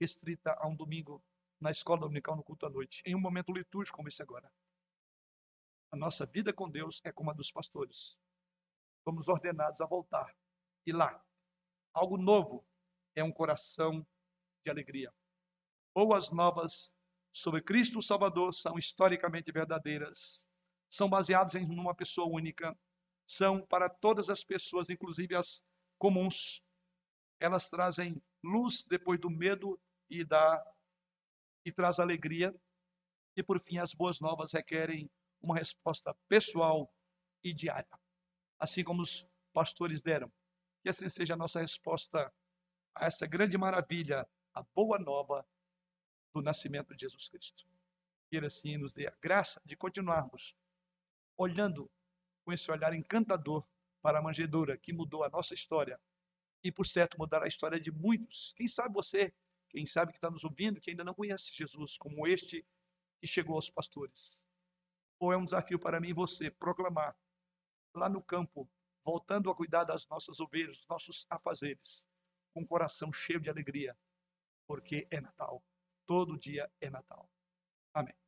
[0.00, 1.22] restrita a um domingo
[1.60, 4.50] na escola dominical no culto à noite, em um momento litúrgico como esse agora.
[5.92, 8.16] A nossa vida com Deus é como a dos pastores.
[9.04, 10.34] Somos ordenados a voltar.
[10.86, 11.22] E lá,
[11.92, 12.64] algo novo
[13.14, 14.06] é um coração
[14.64, 15.12] de alegria.
[15.94, 16.92] Boas novas
[17.32, 20.46] sobre Cristo Salvador são historicamente verdadeiras,
[20.88, 22.76] são baseadas em uma pessoa única,
[23.26, 25.64] são para todas as pessoas, inclusive as
[25.98, 26.62] comuns.
[27.40, 30.64] Elas trazem luz depois do medo e da
[31.64, 32.54] e traz alegria.
[33.36, 35.10] E por fim, as boas novas requerem
[35.40, 36.92] uma resposta pessoal
[37.42, 37.98] e diária,
[38.58, 40.30] assim como os pastores deram.
[40.82, 42.32] Que assim seja a nossa resposta
[42.94, 45.46] a essa grande maravilha, a boa nova
[46.34, 47.66] do nascimento de Jesus Cristo.
[48.28, 50.54] Que Ele assim nos dê a graça de continuarmos
[51.36, 51.90] olhando
[52.44, 53.66] com esse olhar encantador
[54.02, 55.98] para a manjedoura que mudou a nossa história
[56.62, 58.52] e, por certo, mudar a história de muitos.
[58.56, 59.32] Quem sabe você,
[59.68, 62.66] quem sabe que está nos ouvindo, que ainda não conhece Jesus como este
[63.20, 64.46] que chegou aos pastores.
[65.18, 67.16] Ou é um desafio para mim e você proclamar
[67.94, 68.70] lá no campo,
[69.04, 72.06] voltando a cuidar das nossas ovelhas, dos nossos afazeres,
[72.52, 73.96] com o coração cheio de alegria,
[74.66, 75.62] porque é Natal.
[76.06, 77.30] Todo dia é Natal.
[77.94, 78.19] Amém.